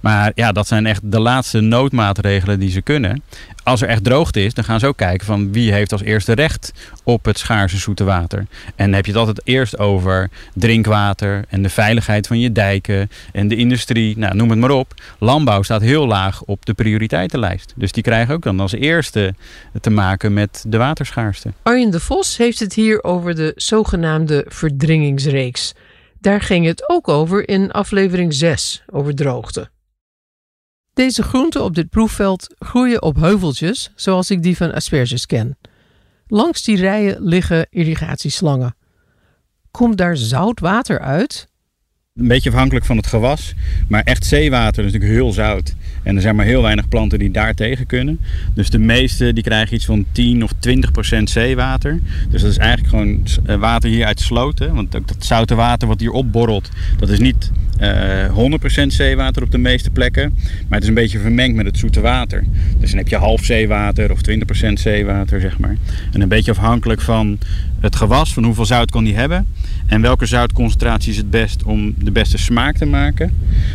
Maar 0.00 0.32
ja, 0.34 0.52
dat 0.52 0.66
zijn 0.66 0.86
echt 0.86 1.00
de 1.04 1.20
laatste 1.20 1.60
noodmaatregelen 1.60 2.58
die 2.58 2.70
ze 2.70 2.82
kunnen. 2.82 3.22
Als 3.62 3.82
er 3.82 3.88
echt 3.88 4.04
droogte 4.04 4.44
is, 4.44 4.54
dan 4.54 4.64
gaan 4.64 4.80
ze 4.80 4.86
ook 4.86 4.96
kijken 4.96 5.26
van 5.26 5.52
wie 5.52 5.72
heeft 5.72 5.92
als 5.92 6.02
eerste 6.02 6.32
recht 6.32 6.72
op 7.04 7.24
het 7.24 7.38
schaarse 7.38 7.76
zoete 7.76 8.04
water. 8.04 8.38
En 8.38 8.84
dan 8.84 8.92
heb 8.92 9.04
je 9.04 9.10
het 9.10 9.20
altijd 9.20 9.40
eerst 9.44 9.78
over 9.78 10.30
drinkwater 10.54 11.44
en 11.48 11.62
de 11.62 11.68
veiligheid 11.68 12.26
van 12.26 12.40
je 12.40 12.52
dijken 12.52 13.10
en 13.32 13.48
de 13.48 13.56
industrie, 13.56 14.18
nou, 14.18 14.34
noem 14.34 14.50
het 14.50 14.58
maar 14.58 14.70
op. 14.70 14.94
Landbouw 15.18 15.62
staat 15.62 15.80
heel 15.80 16.06
laag 16.06 16.42
op 16.42 16.66
de 16.66 16.74
prioriteitenlijst. 16.74 17.72
Dus 17.76 17.92
die 17.92 18.02
krijgen 18.02 18.34
ook 18.34 18.42
dan 18.42 18.60
als 18.60 18.72
eerste 18.72 19.34
te 19.80 19.90
maken 19.90 20.32
met 20.32 20.64
de 20.68 20.76
waterschaarste. 20.76 21.52
Arjen 21.62 21.90
de 21.90 22.00
Vos 22.00 22.36
heeft 22.36 22.58
het 22.60 22.74
hier 22.74 23.04
over 23.04 23.34
de 23.34 23.52
zogenaamde 23.56 24.44
verdringingsreeks. 24.48 25.74
Daar 26.20 26.40
ging 26.40 26.66
het 26.66 26.88
ook 26.88 27.08
over 27.08 27.48
in 27.48 27.70
aflevering 27.70 28.34
6 28.34 28.82
over 28.86 29.14
droogte. 29.14 29.70
Deze 30.92 31.22
groenten 31.22 31.62
op 31.64 31.74
dit 31.74 31.88
proefveld 31.88 32.54
groeien 32.58 33.02
op 33.02 33.16
heuveltjes, 33.16 33.90
zoals 33.94 34.30
ik 34.30 34.42
die 34.42 34.56
van 34.56 34.72
asperges 34.72 35.26
ken. 35.26 35.58
Langs 36.26 36.62
die 36.62 36.76
rijen 36.76 37.22
liggen 37.22 37.66
irrigatieslangen. 37.70 38.76
Komt 39.70 39.98
daar 39.98 40.16
zout 40.16 40.60
water 40.60 41.00
uit? 41.00 41.47
Een 42.18 42.28
beetje 42.28 42.50
afhankelijk 42.50 42.86
van 42.86 42.96
het 42.96 43.06
gewas, 43.06 43.54
maar 43.88 44.02
echt 44.02 44.24
zeewater 44.24 44.84
is 44.84 44.92
natuurlijk 44.92 45.20
heel 45.20 45.32
zout. 45.32 45.74
En 46.02 46.16
er 46.16 46.22
zijn 46.22 46.36
maar 46.36 46.44
heel 46.44 46.62
weinig 46.62 46.88
planten 46.88 47.18
die 47.18 47.30
daar 47.30 47.54
tegen 47.54 47.86
kunnen. 47.86 48.20
Dus 48.54 48.70
de 48.70 48.78
meeste 48.78 49.32
die 49.32 49.42
krijgen 49.42 49.74
iets 49.74 49.84
van 49.84 50.04
10 50.12 50.42
of 50.42 50.52
20 50.58 50.92
procent 50.92 51.30
zeewater. 51.30 52.00
Dus 52.30 52.42
dat 52.42 52.50
is 52.50 52.56
eigenlijk 52.56 52.88
gewoon 52.88 53.26
water 53.60 53.90
hier 53.90 54.06
uit 54.06 54.20
sloten. 54.20 54.74
Want 54.74 54.96
ook 54.96 55.08
dat 55.08 55.24
zoute 55.24 55.54
water 55.54 55.88
wat 55.88 56.00
hier 56.00 56.10
opborrelt, 56.10 56.70
dat 56.98 57.08
is 57.08 57.18
niet 57.18 57.50
uh, 57.80 58.82
100% 58.82 58.86
zeewater 58.86 59.42
op 59.42 59.50
de 59.50 59.58
meeste 59.58 59.90
plekken. 59.90 60.34
Maar 60.34 60.78
het 60.78 60.82
is 60.82 60.88
een 60.88 60.94
beetje 60.94 61.18
vermengd 61.18 61.56
met 61.56 61.66
het 61.66 61.78
zoete 61.78 62.00
water. 62.00 62.44
Dus 62.78 62.88
dan 62.88 62.98
heb 62.98 63.08
je 63.08 63.16
half 63.16 63.44
zeewater 63.44 64.10
of 64.12 64.20
20% 64.30 64.72
zeewater, 64.72 65.40
zeg 65.40 65.58
maar. 65.58 65.76
En 66.12 66.20
een 66.20 66.28
beetje 66.28 66.50
afhankelijk 66.50 67.00
van 67.00 67.38
het 67.80 67.96
gewas, 67.96 68.32
van 68.32 68.44
hoeveel 68.44 68.66
zout 68.66 68.90
kan 68.90 69.04
die 69.04 69.14
hebben. 69.14 69.46
En 69.88 70.00
welke 70.00 70.26
zoutconcentratie 70.26 71.10
is 71.10 71.16
het 71.16 71.30
best 71.30 71.62
om 71.62 71.94
de 71.98 72.10
beste 72.10 72.38
smaak 72.38 72.76
te 72.76 72.84
maken. 72.84 73.32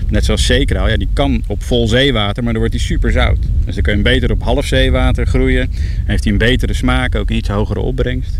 Net 0.10 0.26
zoals 0.26 0.46
zeekraal, 0.46 0.90
ja, 0.90 0.98
die 0.98 1.08
kan 1.14 1.44
op 1.48 1.64
vol 1.64 1.88
zeewater, 1.88 2.44
maar 2.44 2.54
dan 2.54 2.62
wordt 2.62 2.78
die 2.78 2.86
super 2.86 3.12
zout. 3.12 3.40
Dus 3.66 3.74
dan 3.74 3.84
kun 3.84 3.98
je 3.98 4.04
hem 4.04 4.14
beter 4.14 4.32
op 4.32 4.44
half 4.44 4.66
zeewater 4.66 5.28
groeien. 5.28 5.70
Heeft 6.06 6.24
hij 6.24 6.34
een 6.34 6.40
betere 6.40 6.74
smaak, 6.74 7.16
ook 7.16 7.30
een 7.30 7.36
iets 7.36 7.50
hogere 7.50 7.80
opbrengst. 7.80 8.40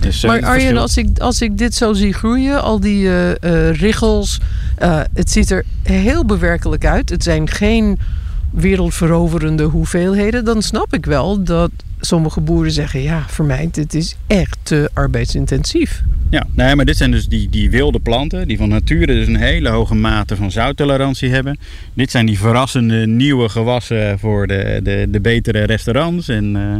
Dus, 0.00 0.24
uh, 0.24 0.30
maar 0.30 0.42
Arjen, 0.42 0.76
als 0.76 0.96
ik, 0.96 1.18
als 1.18 1.40
ik 1.40 1.58
dit 1.58 1.74
zo 1.74 1.92
zie 1.92 2.12
groeien, 2.12 2.62
al 2.62 2.80
die 2.80 3.02
uh, 3.02 3.28
uh, 3.28 3.72
richels, 3.72 4.40
het 5.14 5.30
ziet 5.30 5.50
er 5.50 5.64
heel 5.82 6.24
bewerkelijk 6.24 6.86
uit. 6.86 7.10
Het 7.10 7.22
zijn 7.22 7.48
geen 7.48 7.98
wereldveroverende 8.50 9.62
hoeveelheden. 9.62 10.44
Dan 10.44 10.62
snap 10.62 10.94
ik 10.94 11.06
wel 11.06 11.44
dat 11.44 11.70
sommige 12.00 12.40
boeren 12.40 12.72
zeggen: 12.72 13.02
ja, 13.02 13.24
voor 13.28 13.44
mij, 13.44 13.68
dit 13.72 13.94
is 13.94 14.16
echt 14.26 14.58
te 14.62 14.90
arbeidsintensief. 14.92 16.02
Ja, 16.30 16.46
nee, 16.54 16.76
maar 16.76 16.84
dit 16.84 16.96
zijn 16.96 17.10
dus 17.10 17.26
die, 17.26 17.48
die 17.48 17.70
wilde 17.70 17.98
planten 17.98 18.48
die 18.48 18.56
van 18.56 18.68
nature 18.68 19.06
dus 19.06 19.26
een 19.26 19.36
hele 19.36 19.68
hoge 19.68 19.94
mate 19.94 20.36
van 20.36 20.50
zouttolerantie 20.50 21.30
hebben. 21.30 21.58
Dit 21.94 22.10
zijn 22.10 22.26
die 22.26 22.38
verrassende 22.38 23.06
nieuwe 23.06 23.48
gewassen 23.48 24.18
voor 24.18 24.46
de, 24.46 24.80
de, 24.82 25.06
de 25.10 25.20
betere 25.20 25.62
restaurants 25.62 26.28
en, 26.28 26.56
uh, 26.56 26.76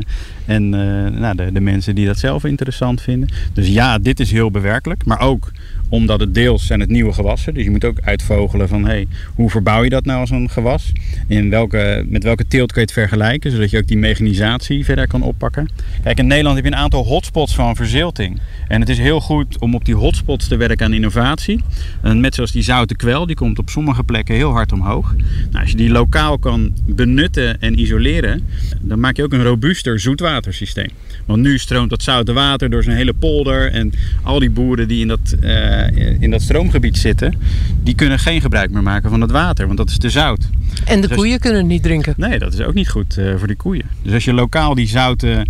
En 0.49 0.65
uh, 0.65 1.21
nou, 1.21 1.35
de, 1.37 1.53
de 1.53 1.61
mensen 1.61 1.95
die 1.95 2.07
dat 2.07 2.19
zelf 2.19 2.45
interessant 2.45 3.01
vinden. 3.01 3.29
Dus 3.53 3.69
ja, 3.69 3.99
dit 3.99 4.21
is 4.21 4.31
heel 4.31 4.51
bewerkelijk. 4.51 5.05
Maar 5.05 5.21
ook 5.21 5.51
omdat 5.89 6.21
het 6.21 6.35
deels 6.35 6.67
zijn 6.67 6.81
het 6.81 6.91
nieuwe 6.91 7.13
gewassen. 7.13 7.55
Dus 7.55 7.65
je 7.65 7.71
moet 7.71 7.85
ook 7.85 8.01
uitvogelen 8.01 8.69
van 8.69 8.85
hey, 8.85 9.07
hoe 9.35 9.51
verbouw 9.51 9.83
je 9.83 9.91
dat 9.91 10.05
nou 10.05 10.21
als 10.21 10.31
een 10.31 10.51
gewas? 10.51 10.93
In 11.27 11.51
welke, 11.51 12.05
met 12.09 12.23
welke 12.23 12.47
teelt 12.47 12.73
kun 12.73 12.81
je 12.81 12.87
het 12.87 12.97
vergelijken, 12.97 13.51
zodat 13.51 13.71
je 13.71 13.79
ook 13.79 13.87
die 13.87 13.99
mechanisatie 13.99 14.85
verder 14.85 15.07
kan 15.07 15.23
oppakken. 15.23 15.69
Kijk, 16.03 16.19
in 16.19 16.27
Nederland 16.27 16.57
heb 16.57 16.65
je 16.65 16.71
een 16.71 16.77
aantal 16.77 17.05
hotspots 17.05 17.55
van 17.55 17.77
verzilting. 17.77 18.41
En 18.69 18.81
het 18.81 18.89
is 18.89 18.99
heel 18.99 19.21
goed 19.21 19.59
om 19.59 19.75
op 19.75 19.85
die 19.85 19.95
hotspots 19.95 20.49
te 20.49 20.57
werken 20.57 20.87
aan 20.87 20.93
innovatie. 20.93 21.61
En 22.03 22.21
met 22.21 22.35
zoals 22.35 22.53
die 22.53 22.63
zoute 22.63 22.97
kwel, 22.97 23.27
die 23.27 23.37
komt 23.37 23.59
op 23.59 23.71
sommige 23.71 24.05
plekken 24.05 24.35
heel 24.35 24.51
hard 24.51 24.73
omhoog. 24.73 25.15
Nou, 25.51 25.61
als 25.61 25.71
je 25.71 25.77
die 25.77 25.91
lokaal 25.91 26.39
kan 26.39 26.73
benutten 26.87 27.61
en 27.61 27.81
isoleren, 27.81 28.43
dan 28.81 29.01
maak 29.01 29.17
je 29.17 29.23
ook 29.23 29.33
een 29.33 29.45
robuuster 29.45 30.01
zoetwatersysteem. 30.45 30.91
Want 31.27 31.43
nu 31.43 31.59
stroomt 31.59 31.91
dat 31.91 32.03
zoute 32.03 32.33
water 32.33 32.71
door 32.71 32.83
zijn 32.83 32.97
hele 32.97 33.13
polder 33.13 33.73
en 33.73 33.93
al 34.23 34.39
die 34.39 34.51
boeren 34.51 34.89
die 34.89 35.01
in 35.01 35.09
dat 35.09 35.35
uh, 35.41 35.87
eh, 35.87 36.23
in 36.23 36.31
dat 36.31 36.43
stroomgebied 36.43 36.99
zitten, 36.99 37.35
die 37.83 37.95
kunnen 37.95 38.19
geen 38.19 38.41
gebruik 38.41 38.71
meer 38.71 38.83
maken 38.83 39.11
van 39.11 39.21
het 39.21 39.31
water, 39.31 39.67
want 39.67 39.79
dat 39.79 39.91
is 39.91 39.99
te 39.99 40.11
zout. 40.11 40.49
En 40.85 41.01
de 41.01 41.09
dus 41.09 41.17
koeien 41.17 41.39
kunnen 41.39 41.67
niet 41.67 41.83
drinken? 41.83 42.15
Nee, 42.17 42.39
dat 42.39 42.53
is 42.53 42.61
ook 42.61 42.75
niet 42.75 42.89
goed 42.89 43.19
uh, 43.19 43.37
voor 43.37 43.47
de 43.47 43.57
koeien. 43.57 43.85
Dus 44.03 44.13
als 44.13 44.25
je 44.25 44.33
lokaal 44.33 44.75
die 44.75 44.87
zoute 44.87 45.47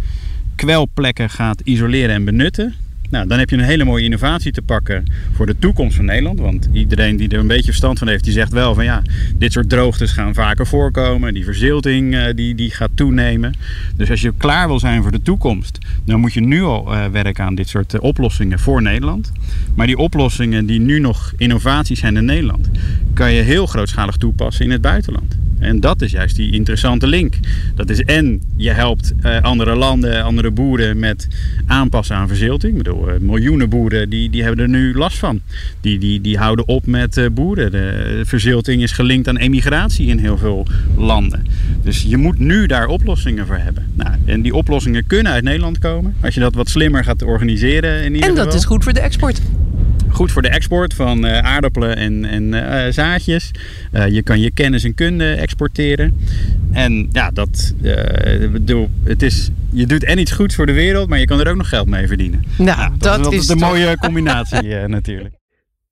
kwelplekken 0.57 1.31
gaat 1.31 1.61
isoleren 1.64 2.14
en 2.14 2.24
benutten, 2.24 2.74
nou, 3.11 3.27
dan 3.27 3.38
heb 3.38 3.51
je 3.51 3.57
een 3.57 3.62
hele 3.62 3.85
mooie 3.85 4.05
innovatie 4.05 4.53
te 4.53 4.62
pakken 4.62 5.05
voor 5.33 5.47
de 5.47 5.59
toekomst 5.59 5.97
van 5.97 6.05
Nederland. 6.05 6.40
Want 6.40 6.68
iedereen 6.73 7.16
die 7.16 7.29
er 7.29 7.38
een 7.38 7.47
beetje 7.47 7.64
verstand 7.64 7.99
van 7.99 8.09
heeft, 8.09 8.25
die 8.25 8.33
zegt 8.33 8.53
wel 8.53 8.75
van 8.75 8.85
ja, 8.85 9.03
dit 9.37 9.53
soort 9.53 9.68
droogtes 9.68 10.12
gaan 10.12 10.35
vaker 10.35 10.66
voorkomen. 10.66 11.35
Die 11.35 11.44
verzilting 11.44 12.14
uh, 12.14 12.25
die, 12.35 12.55
die 12.55 12.71
gaat 12.71 12.90
toenemen. 12.94 13.55
Dus 13.97 14.11
als 14.11 14.21
je 14.21 14.33
klaar 14.37 14.66
wil 14.66 14.79
zijn 14.79 15.03
voor 15.03 15.12
de 15.12 15.23
toekomst, 15.23 15.79
dan 16.05 16.21
moet 16.21 16.33
je 16.33 16.40
nu 16.40 16.62
al 16.62 16.94
uh, 16.94 17.07
werken 17.07 17.44
aan 17.44 17.55
dit 17.55 17.68
soort 17.68 17.94
uh, 17.94 18.03
oplossingen 18.03 18.59
voor 18.59 18.83
Nederland. 18.83 19.33
Maar 19.75 19.87
die 19.87 19.99
oplossingen 19.99 20.66
die 20.66 20.81
nu 20.81 21.01
nog 21.01 21.33
innovaties 21.37 21.99
zijn 21.99 22.16
in 22.16 22.25
Nederland, 22.25 22.71
kan 23.19 23.33
je 23.33 23.43
heel 23.43 23.67
grootschalig 23.67 24.17
toepassen 24.17 24.65
in 24.65 24.71
het 24.71 24.81
buitenland. 24.81 25.37
En 25.59 25.81
dat 25.81 26.03
is 26.03 26.11
juist 26.11 26.37
die 26.37 26.53
interessante 26.53 27.07
link. 27.07 27.35
Dat 27.75 27.91
is 27.91 28.03
en 28.03 28.41
je 28.57 28.71
helpt 28.71 29.13
uh, 29.23 29.41
andere 29.43 29.75
landen, 29.75 30.23
andere 30.23 30.51
boeren 30.51 30.99
met 30.99 31.29
aanpassen 31.67 32.17
aan 32.17 32.29
verzilting. 32.29 32.73
Ik 32.73 32.79
bedoel, 32.79 33.09
uh, 33.09 33.15
miljoenen 33.21 33.69
boeren 33.69 34.11
die, 34.11 34.31
die 34.31 34.43
hebben 34.43 34.65
er 34.65 34.69
nu 34.69 34.95
last 34.95 35.19
van. 35.19 35.41
Die, 35.81 35.99
die, 35.99 36.21
die 36.21 36.39
houden 36.39 36.69
op 36.69 36.87
met 36.87 37.17
uh, 37.17 37.27
boeren. 37.33 37.71
De 37.71 38.21
verzilting 38.25 38.83
is 38.83 38.93
gelinkt 38.93 39.29
aan 39.29 39.37
emigratie 39.37 40.07
in 40.07 40.19
heel 40.19 40.39
veel 40.39 40.67
landen. 40.97 41.47
Dus 41.83 42.03
je 42.03 42.17
moet 42.17 42.39
nu 42.39 42.67
daar 42.67 42.87
oplossingen 42.87 43.47
voor 43.47 43.59
hebben. 43.59 43.87
Nou, 43.95 44.11
en 44.25 44.43
die 44.43 44.55
oplossingen 44.55 45.07
kunnen 45.07 45.33
uit 45.33 45.45
Nederland 45.45 45.79
komen. 45.79 46.15
Als 46.21 46.35
je 46.35 46.41
dat 46.41 46.55
wat 46.55 46.69
slimmer 46.69 47.05
gaat 47.05 47.23
organiseren. 47.23 48.05
In 48.05 48.15
ieder 48.15 48.29
en 48.29 48.35
dat 48.35 48.45
geval. 48.45 48.59
is 48.59 48.67
goed 48.67 48.85
voor 48.85 48.93
de 48.93 49.01
export 49.01 49.41
goed 50.19 50.33
voor 50.33 50.43
de 50.43 50.49
export 50.49 50.95
van 50.95 51.25
uh, 51.25 51.39
aardappelen 51.39 51.97
en, 51.97 52.25
en 52.25 52.43
uh, 52.43 52.93
zaadjes. 52.93 53.51
Uh, 53.93 54.09
je 54.09 54.23
kan 54.23 54.41
je 54.41 54.51
kennis 54.51 54.85
en 54.85 54.95
kunde 54.95 55.35
exporteren. 55.35 56.19
En 56.73 57.09
ja, 57.13 57.31
dat, 57.31 57.75
bedoel, 58.53 58.89
het 59.05 59.23
is, 59.23 59.51
je 59.71 59.87
doet 59.87 60.05
en 60.05 60.19
iets 60.19 60.33
goeds 60.33 60.55
voor 60.55 60.67
de 60.67 60.73
wereld, 60.73 61.09
maar 61.09 61.19
je 61.19 61.27
kan 61.27 61.41
er 61.41 61.49
ook 61.49 61.57
nog 61.57 61.69
geld 61.69 61.87
mee 61.87 62.07
verdienen. 62.07 62.45
Nou, 62.57 62.79
ja, 62.79 62.93
dat, 62.99 63.25
dat, 63.25 63.33
is 63.33 63.49
een 63.49 63.59
mooie 63.59 63.99
combinatie 63.99 64.75
natuurlijk. 64.99 65.35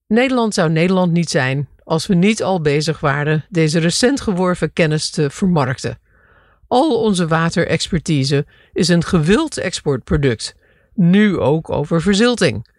Nederland 0.07 0.55
zou 0.55 0.71
Nederland 0.71 1.13
niet 1.13 1.31
zijn 1.31 1.69
als 1.85 2.07
we 2.07 2.15
niet 2.15 2.43
al 2.43 2.61
bezig 2.61 3.01
waren 3.01 3.45
deze 3.49 3.79
recent 3.79 4.21
geworven 4.21 4.73
kennis 4.73 5.11
te 5.11 5.31
vermarkten. 5.31 5.99
Al 6.69 7.03
onze 7.03 7.27
waterexpertise 7.27 8.47
is 8.73 8.89
een 8.89 9.05
gewild 9.05 9.57
exportproduct, 9.57 10.55
nu 10.95 11.39
ook 11.39 11.71
over 11.71 12.03
verzilting. 12.03 12.75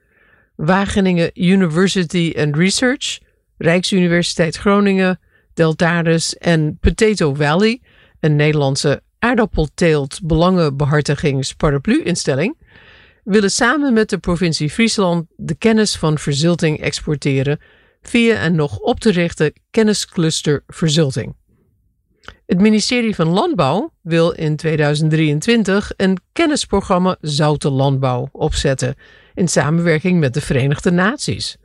Wageningen 0.58 1.32
University 1.34 2.34
and 2.38 2.56
Research, 2.56 3.20
Rijksuniversiteit 3.58 4.56
Groningen, 4.56 5.20
Deltaris 5.54 6.36
en 6.36 6.78
Potato 6.80 7.34
Valley, 7.34 7.82
een 8.20 8.36
Nederlandse 8.36 9.02
aardappelteelt 9.20 10.20
belangenbehartigingsparaplu-instelling, 10.24 12.58
willen 13.24 13.52
samen 13.52 13.93
met 13.93 14.10
de 14.10 14.17
provincie 14.17 14.70
Friesland 14.70 15.26
de 15.36 15.56
kennis 15.56 15.96
van 15.96 16.17
verzilting 16.17 16.82
exporteren 16.82 17.60
via 18.02 18.46
een 18.46 18.56
nog 18.56 18.78
op 18.78 19.00
te 19.00 19.12
richten 19.12 19.54
kenniscluster 19.72 20.63
verzilting. 20.67 21.36
Het 22.46 22.62
ministerie 22.62 23.15
van 23.15 23.28
Landbouw 23.28 23.93
wil 24.02 24.32
in 24.32 24.56
2023 24.56 25.91
een 25.98 26.17
kennisprogramma 26.32 27.17
Zoute 27.22 27.70
Landbouw 27.70 28.30
opzetten 28.32 28.96
in 29.38 29.47
samenwerking 29.47 30.19
met 30.19 30.34
de 30.34 30.41
Verenigde 30.41 30.91
Naties. 30.91 31.58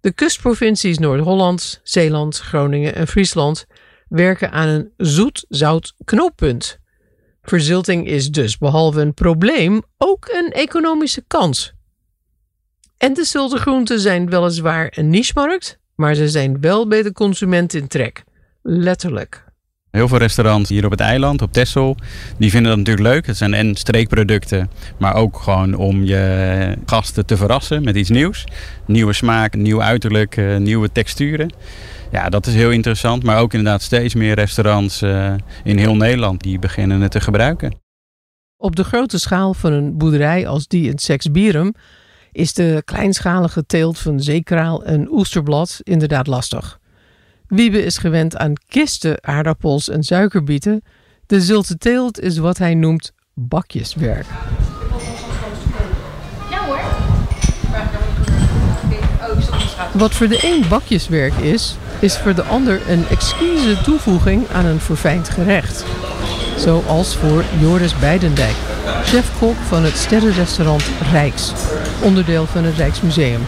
De 0.00 0.12
kustprovincies 0.12 0.98
Noord-Holland, 0.98 1.80
Zeeland, 1.82 2.38
Groningen 2.38 2.94
en 2.94 3.06
Friesland 3.06 3.66
werken 4.08 4.50
aan 4.50 4.68
een 4.68 4.92
zoet-zout 4.96 5.94
knooppunt. 6.04 6.78
Verzilting 7.42 8.06
is 8.06 8.30
dus 8.30 8.58
behalve 8.58 9.00
een 9.00 9.14
probleem 9.14 9.82
ook 9.96 10.28
een 10.28 10.52
economische 10.52 11.24
kans. 11.26 11.72
En 12.96 13.14
de 13.14 13.24
zultegroenten 13.24 14.00
zijn 14.00 14.30
weliswaar 14.30 14.92
een 14.96 15.08
niche-markt, 15.08 15.78
maar 15.94 16.14
ze 16.14 16.28
zijn 16.28 16.60
wel 16.60 16.88
bij 16.88 17.02
de 17.02 17.12
consument 17.12 17.74
in 17.74 17.88
trek. 17.88 18.24
Letterlijk. 18.62 19.47
Heel 19.90 20.08
veel 20.08 20.18
restaurants 20.18 20.68
hier 20.68 20.84
op 20.84 20.90
het 20.90 21.00
eiland, 21.00 21.42
op 21.42 21.52
Texel, 21.52 21.96
die 22.38 22.50
vinden 22.50 22.68
dat 22.70 22.78
natuurlijk 22.78 23.06
leuk. 23.06 23.26
Het 23.26 23.36
zijn 23.36 23.54
en 23.54 23.74
streekproducten, 23.74 24.70
maar 24.98 25.14
ook 25.14 25.38
gewoon 25.38 25.74
om 25.74 26.04
je 26.04 26.76
gasten 26.86 27.26
te 27.26 27.36
verrassen 27.36 27.84
met 27.84 27.96
iets 27.96 28.10
nieuws. 28.10 28.44
Nieuwe 28.86 29.12
smaak, 29.12 29.56
nieuw 29.56 29.82
uiterlijk, 29.82 30.36
eh, 30.36 30.56
nieuwe 30.56 30.92
texturen. 30.92 31.52
Ja, 32.12 32.28
dat 32.28 32.46
is 32.46 32.54
heel 32.54 32.70
interessant. 32.70 33.22
Maar 33.22 33.40
ook 33.40 33.54
inderdaad 33.54 33.82
steeds 33.82 34.14
meer 34.14 34.34
restaurants 34.34 35.02
uh, 35.02 35.34
in 35.64 35.78
heel 35.78 35.96
Nederland 35.96 36.42
die 36.42 36.58
beginnen 36.58 37.00
het 37.00 37.10
te 37.10 37.20
gebruiken. 37.20 37.74
Op 38.56 38.76
de 38.76 38.84
grote 38.84 39.18
schaal 39.18 39.54
van 39.54 39.72
een 39.72 39.96
boerderij 39.96 40.46
als 40.46 40.66
die 40.66 40.90
in 40.90 40.98
Sexbierum 40.98 41.74
is 42.32 42.52
de 42.52 42.82
kleinschalige 42.84 43.66
teelt 43.66 43.98
van 43.98 44.20
zeekraal 44.20 44.84
en 44.84 45.08
oesterblad 45.10 45.80
inderdaad 45.82 46.26
lastig. 46.26 46.78
Wiebe 47.48 47.84
is 47.84 47.98
gewend 47.98 48.36
aan 48.36 48.52
kisten 48.68 49.24
aardappels 49.24 49.88
en 49.88 50.02
suikerbieten. 50.02 50.82
De 51.26 51.40
zulte 51.40 51.78
teelt 51.78 52.20
is 52.20 52.38
wat 52.38 52.58
hij 52.58 52.74
noemt 52.74 53.12
bakjeswerk. 53.34 54.26
Ja 56.50 56.64
hoor. 56.64 56.80
Wat 59.92 60.14
voor 60.14 60.28
de 60.28 60.38
een 60.42 60.68
bakjeswerk 60.68 61.34
is, 61.34 61.76
is 61.98 62.18
voor 62.18 62.34
de 62.34 62.42
ander 62.42 62.90
een 62.90 63.06
exquise 63.10 63.80
toevoeging 63.82 64.48
aan 64.48 64.64
een 64.64 64.80
verfijnd 64.80 65.28
gerecht. 65.28 65.84
Zoals 66.56 67.16
voor 67.16 67.44
Joris 67.60 67.98
Beidendijk, 67.98 68.56
chef-kok 69.04 69.56
van 69.56 69.84
het 69.84 69.96
sterrenrestaurant 69.96 70.84
Rijks, 71.10 71.52
onderdeel 72.02 72.46
van 72.46 72.64
het 72.64 72.76
Rijksmuseum 72.76 73.40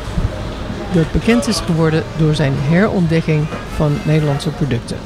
dat 0.93 1.13
bekend 1.13 1.47
is 1.47 1.61
geworden 1.61 2.03
door 2.17 2.35
zijn 2.35 2.53
herontdekking 2.57 3.47
van 3.77 3.99
Nederlandse 4.03 4.51
producten. 4.51 4.97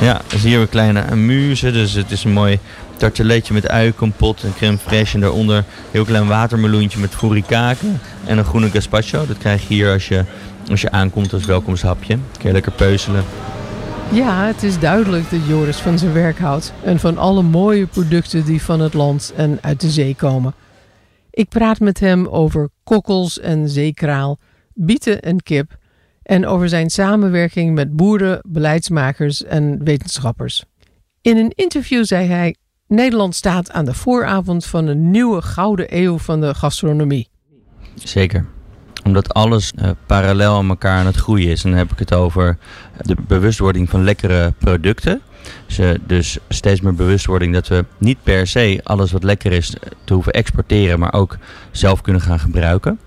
Ja, 0.00 0.20
dus 0.26 0.42
hier 0.42 0.60
een 0.60 0.68
kleine 0.68 1.04
amuse. 1.10 1.70
Dus 1.70 1.92
het 1.92 2.10
is 2.10 2.24
een 2.24 2.32
mooi 2.32 2.58
tarteletje 2.96 3.54
met 3.54 3.68
uienkompot 3.68 4.42
en 4.42 4.54
crème 4.56 4.78
fraîche. 4.78 5.14
En 5.14 5.20
daaronder 5.20 5.56
een 5.56 5.64
heel 5.90 6.04
klein 6.04 6.26
watermeloentje 6.26 6.98
met 6.98 7.14
furikaken 7.14 8.00
en 8.24 8.38
een 8.38 8.44
groene 8.44 8.70
gazpacho. 8.70 9.26
Dat 9.26 9.38
krijg 9.38 9.68
je 9.68 9.74
hier 9.74 9.92
als 9.92 10.08
je, 10.08 10.24
als 10.70 10.80
je 10.80 10.90
aankomt 10.90 11.32
als 11.32 11.44
welkomsthapje. 11.44 12.18
Kun 12.38 12.46
je 12.46 12.52
lekker 12.52 12.72
peuzelen. 12.72 13.24
Ja, 14.10 14.46
het 14.46 14.62
is 14.62 14.78
duidelijk 14.78 15.30
dat 15.30 15.40
Joris 15.46 15.76
van 15.76 15.98
zijn 15.98 16.12
werk 16.12 16.38
houdt. 16.38 16.72
En 16.84 17.00
van 17.00 17.18
alle 17.18 17.42
mooie 17.42 17.86
producten 17.86 18.44
die 18.44 18.62
van 18.62 18.80
het 18.80 18.94
land 18.94 19.32
en 19.36 19.58
uit 19.62 19.80
de 19.80 19.90
zee 19.90 20.14
komen. 20.14 20.54
Ik 21.38 21.48
praat 21.48 21.80
met 21.80 22.00
hem 22.00 22.26
over 22.26 22.68
kokkels 22.84 23.40
en 23.40 23.68
zeekraal, 23.68 24.38
bieten 24.74 25.20
en 25.20 25.42
kip 25.42 25.76
en 26.22 26.46
over 26.46 26.68
zijn 26.68 26.90
samenwerking 26.90 27.74
met 27.74 27.96
boeren, 27.96 28.40
beleidsmakers 28.48 29.44
en 29.44 29.84
wetenschappers. 29.84 30.64
In 31.20 31.36
een 31.36 31.52
interview 31.54 32.04
zei 32.04 32.26
hij: 32.26 32.56
Nederland 32.86 33.34
staat 33.34 33.70
aan 33.70 33.84
de 33.84 33.94
vooravond 33.94 34.66
van 34.66 34.86
een 34.86 35.10
nieuwe 35.10 35.42
gouden 35.42 35.96
eeuw 35.96 36.18
van 36.18 36.40
de 36.40 36.54
gastronomie. 36.54 37.28
Zeker 37.94 38.46
omdat 39.04 39.34
alles 39.34 39.72
uh, 39.76 39.90
parallel 40.06 40.56
aan 40.56 40.68
elkaar 40.68 40.98
aan 40.98 41.06
het 41.06 41.16
groeien 41.16 41.50
is. 41.50 41.64
En 41.64 41.70
dan 41.70 41.78
heb 41.78 41.92
ik 41.92 41.98
het 41.98 42.14
over 42.14 42.58
de 42.96 43.16
bewustwording 43.26 43.90
van 43.90 44.04
lekkere 44.04 44.52
producten. 44.58 45.22
Dus, 45.66 45.96
dus 46.06 46.38
steeds 46.48 46.80
meer 46.80 46.94
bewustwording 46.94 47.52
dat 47.52 47.68
we 47.68 47.84
niet 47.98 48.18
per 48.22 48.46
se 48.46 48.80
alles 48.82 49.12
wat 49.12 49.22
lekker 49.22 49.52
is 49.52 49.74
te 50.04 50.14
hoeven 50.14 50.32
exporteren, 50.32 50.98
maar 50.98 51.12
ook 51.12 51.36
zelf 51.70 52.00
kunnen 52.00 52.22
gaan 52.22 52.38
gebruiken. 52.38 52.98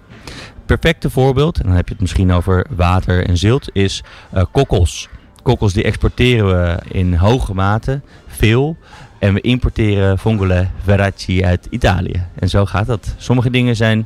Perfecte 0.66 1.10
voorbeeld, 1.10 1.60
en 1.60 1.66
dan 1.66 1.76
heb 1.76 1.88
je 1.88 1.94
het 1.94 2.02
misschien 2.02 2.32
over 2.32 2.66
water 2.76 3.28
en 3.28 3.38
zilt, 3.38 3.70
is 3.74 4.04
uh, 4.34 4.44
kokkels. 4.52 5.10
Kokkels 5.42 5.74
die 5.74 5.84
exporteren 5.84 6.46
we 6.46 6.78
in 6.92 7.14
hoge 7.14 7.54
mate, 7.54 8.02
veel. 8.28 8.78
En 9.20 9.34
we 9.34 9.42
importeren 9.42 10.20
vongole 10.20 10.68
verracci 10.84 11.44
uit 11.44 11.68
Italië. 11.70 12.26
En 12.40 12.50
zo 12.50 12.66
gaat 12.66 12.88
dat. 12.88 13.16
Sommige 13.18 13.50
dingen 13.50 13.76
zijn 13.76 14.06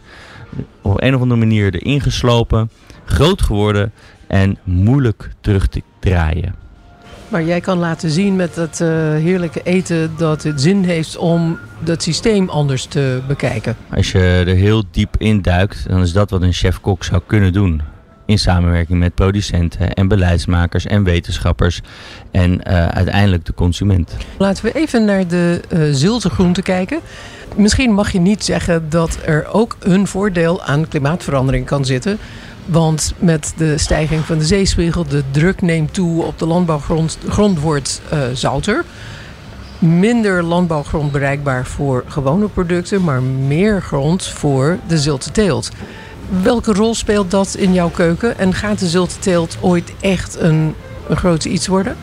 op 0.81 1.01
een 1.01 1.15
of 1.15 1.21
andere 1.21 1.39
manier 1.39 1.73
erin 1.73 2.01
geslopen, 2.01 2.69
groot 3.05 3.41
geworden 3.41 3.91
en 4.27 4.57
moeilijk 4.63 5.29
terug 5.41 5.67
te 5.67 5.81
draaien. 5.99 6.64
Maar 7.35 7.43
jij 7.43 7.61
kan 7.61 7.77
laten 7.77 8.09
zien 8.09 8.35
met 8.35 8.55
dat 8.55 8.79
uh, 8.81 8.87
heerlijke 9.15 9.61
eten 9.63 10.11
dat 10.17 10.43
het 10.43 10.61
zin 10.61 10.83
heeft 10.83 11.17
om 11.17 11.59
dat 11.79 12.03
systeem 12.03 12.49
anders 12.49 12.85
te 12.85 13.21
bekijken. 13.27 13.75
Als 13.95 14.11
je 14.11 14.19
er 14.19 14.55
heel 14.55 14.83
diep 14.91 15.15
in 15.17 15.41
duikt, 15.41 15.89
dan 15.89 16.01
is 16.01 16.13
dat 16.13 16.29
wat 16.29 16.41
een 16.41 16.53
chef-kok 16.53 17.03
zou 17.03 17.21
kunnen 17.25 17.53
doen. 17.53 17.81
In 18.25 18.39
samenwerking 18.39 18.99
met 18.99 19.15
producenten 19.15 19.93
en 19.93 20.07
beleidsmakers 20.07 20.85
en 20.85 21.03
wetenschappers 21.03 21.81
en 22.31 22.51
uh, 22.51 22.87
uiteindelijk 22.87 23.45
de 23.45 23.53
consument. 23.53 24.15
Laten 24.37 24.65
we 24.65 24.71
even 24.71 25.05
naar 25.05 25.27
de 25.27 25.61
uh, 25.73 25.79
zilte 25.91 26.29
groenten 26.29 26.63
kijken. 26.63 26.99
Misschien 27.55 27.93
mag 27.93 28.11
je 28.11 28.19
niet 28.19 28.43
zeggen 28.43 28.89
dat 28.89 29.19
er 29.25 29.47
ook 29.51 29.77
een 29.79 30.07
voordeel 30.07 30.63
aan 30.63 30.87
klimaatverandering 30.87 31.65
kan 31.65 31.85
zitten. 31.85 32.17
Want 32.65 33.13
met 33.17 33.53
de 33.57 33.77
stijging 33.77 34.25
van 34.25 34.37
de 34.37 34.45
zeespiegel, 34.45 35.05
de 35.07 35.23
druk 35.31 35.61
neemt 35.61 35.93
toe 35.93 36.23
op 36.23 36.39
de 36.39 36.45
landbouwgrond, 36.45 37.17
grond 37.27 37.59
wordt 37.59 38.01
uh, 38.13 38.19
zouter. 38.33 38.85
Minder 39.79 40.43
landbouwgrond 40.43 41.11
bereikbaar 41.11 41.65
voor 41.65 42.03
gewone 42.07 42.47
producten, 42.47 43.03
maar 43.03 43.23
meer 43.23 43.81
grond 43.81 44.27
voor 44.27 44.79
de 44.87 44.97
zilte 44.97 45.31
teelt. 45.31 45.71
Welke 46.41 46.73
rol 46.73 46.95
speelt 46.95 47.31
dat 47.31 47.55
in 47.55 47.73
jouw 47.73 47.89
keuken? 47.89 48.37
En 48.37 48.53
gaat 48.53 48.79
de 48.79 48.87
zilte 48.87 49.19
teelt 49.19 49.57
ooit 49.61 49.93
echt 49.99 50.39
een, 50.39 50.75
een 51.07 51.51
iets 51.51 51.67
worden? 51.67 51.95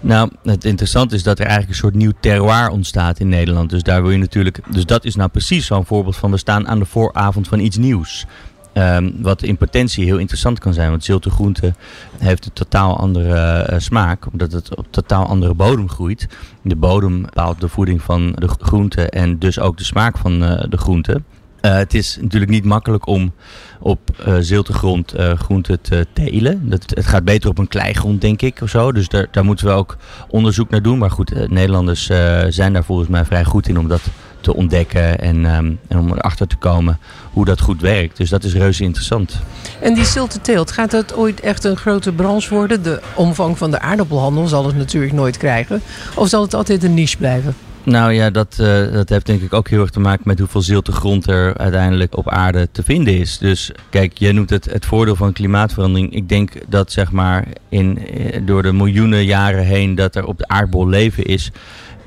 Nou, 0.00 0.30
het 0.42 0.64
interessante 0.64 1.14
is 1.14 1.22
dat 1.22 1.38
er 1.38 1.44
eigenlijk 1.44 1.72
een 1.72 1.80
soort 1.80 1.94
nieuw 1.94 2.12
terroir 2.20 2.68
ontstaat 2.68 3.18
in 3.18 3.28
Nederland. 3.28 3.70
Dus 3.70 3.82
daar 3.82 4.02
wil 4.02 4.10
je 4.10 4.18
natuurlijk. 4.18 4.60
Dus 4.68 4.86
dat 4.86 5.04
is 5.04 5.16
nou 5.16 5.28
precies 5.28 5.66
zo'n 5.66 5.86
voorbeeld 5.86 6.16
van 6.16 6.30
we 6.30 6.36
staan 6.36 6.68
aan 6.68 6.78
de 6.78 6.84
vooravond 6.84 7.48
van 7.48 7.58
iets 7.58 7.76
nieuws. 7.76 8.26
Um, 8.74 9.14
wat 9.22 9.42
in 9.42 9.56
potentie 9.56 10.04
heel 10.04 10.18
interessant 10.18 10.58
kan 10.58 10.74
zijn. 10.74 10.90
Want 10.90 11.04
zilte 11.04 11.30
groente 11.30 11.74
heeft 12.18 12.46
een 12.46 12.52
totaal 12.52 12.96
andere 12.96 13.68
uh, 13.70 13.78
smaak. 13.78 14.26
Omdat 14.32 14.52
het 14.52 14.76
op 14.76 14.86
totaal 14.90 15.26
andere 15.26 15.54
bodem 15.54 15.88
groeit. 15.88 16.28
De 16.62 16.76
bodem 16.76 17.22
bepaalt 17.22 17.60
de 17.60 17.68
voeding 17.68 18.02
van 18.02 18.32
de 18.38 18.48
groente. 18.48 19.10
En 19.10 19.38
dus 19.38 19.58
ook 19.58 19.76
de 19.76 19.84
smaak 19.84 20.18
van 20.18 20.42
uh, 20.42 20.64
de 20.68 20.76
groente. 20.76 21.22
Uh, 21.62 21.74
het 21.74 21.94
is 21.94 22.18
natuurlijk 22.20 22.50
niet 22.50 22.64
makkelijk 22.64 23.06
om 23.06 23.32
op 23.80 24.10
uh, 24.26 24.36
ziltegrond 24.38 25.18
uh, 25.18 25.32
groenten 25.32 25.80
te 25.80 26.06
telen. 26.12 26.68
Dat, 26.68 26.84
het 26.86 27.06
gaat 27.06 27.24
beter 27.24 27.50
op 27.50 27.58
een 27.58 27.68
kleigrond, 27.68 28.20
denk 28.20 28.42
ik, 28.42 28.60
of 28.62 28.70
zo. 28.70 28.92
Dus 28.92 29.08
daar, 29.08 29.26
daar 29.30 29.44
moeten 29.44 29.66
we 29.66 29.72
ook 29.72 29.96
onderzoek 30.28 30.70
naar 30.70 30.82
doen. 30.82 30.98
Maar 30.98 31.10
goed, 31.10 31.48
Nederlanders 31.48 32.04
zijn 32.48 32.72
daar 32.72 32.84
volgens 32.84 33.08
mij 33.08 33.24
vrij 33.24 33.44
goed 33.44 33.68
in 33.68 33.78
om 33.78 33.88
dat 33.88 34.02
te 34.40 34.54
ontdekken 34.54 35.18
en, 35.18 35.44
um, 35.44 35.78
en 35.88 35.98
om 35.98 36.12
erachter 36.12 36.46
te 36.46 36.56
komen 36.56 36.98
hoe 37.32 37.44
dat 37.44 37.60
goed 37.60 37.80
werkt. 37.80 38.16
Dus 38.16 38.30
dat 38.30 38.44
is 38.44 38.54
reuze 38.54 38.82
interessant. 38.82 39.40
En 39.80 39.94
die 39.94 40.04
zilte 40.04 40.40
teelt, 40.40 40.72
gaat 40.72 40.90
dat 40.90 41.14
ooit 41.14 41.40
echt 41.40 41.64
een 41.64 41.76
grote 41.76 42.12
branche 42.12 42.54
worden? 42.54 42.82
De 42.82 43.00
omvang 43.14 43.58
van 43.58 43.70
de 43.70 43.80
aardappelhandel 43.80 44.46
zal 44.46 44.66
het 44.66 44.76
natuurlijk 44.76 45.12
nooit 45.12 45.36
krijgen. 45.36 45.82
Of 46.14 46.28
zal 46.28 46.42
het 46.42 46.54
altijd 46.54 46.84
een 46.84 46.94
niche 46.94 47.16
blijven? 47.16 47.54
Nou 47.82 48.12
ja, 48.12 48.30
dat, 48.30 48.58
uh, 48.60 48.92
dat 48.92 49.08
heeft 49.08 49.26
denk 49.26 49.42
ik 49.42 49.52
ook 49.52 49.68
heel 49.68 49.80
erg 49.80 49.90
te 49.90 50.00
maken 50.00 50.22
met 50.24 50.38
hoeveel 50.38 50.62
zilte 50.62 50.92
grond 50.92 51.26
er 51.26 51.56
uiteindelijk 51.56 52.16
op 52.16 52.28
aarde 52.28 52.68
te 52.72 52.82
vinden 52.82 53.18
is. 53.18 53.38
Dus 53.38 53.70
kijk, 53.90 54.18
jij 54.18 54.32
noemt 54.32 54.50
het 54.50 54.64
het 54.64 54.86
voordeel 54.86 55.16
van 55.16 55.32
klimaatverandering. 55.32 56.14
Ik 56.14 56.28
denk 56.28 56.52
dat 56.68 56.92
zeg 56.92 57.12
maar 57.12 57.46
in, 57.68 57.98
door 58.44 58.62
de 58.62 58.72
miljoenen 58.72 59.24
jaren 59.24 59.64
heen 59.64 59.94
dat 59.94 60.16
er 60.16 60.26
op 60.26 60.38
de 60.38 60.48
aardbol 60.48 60.88
leven 60.88 61.24
is. 61.24 61.50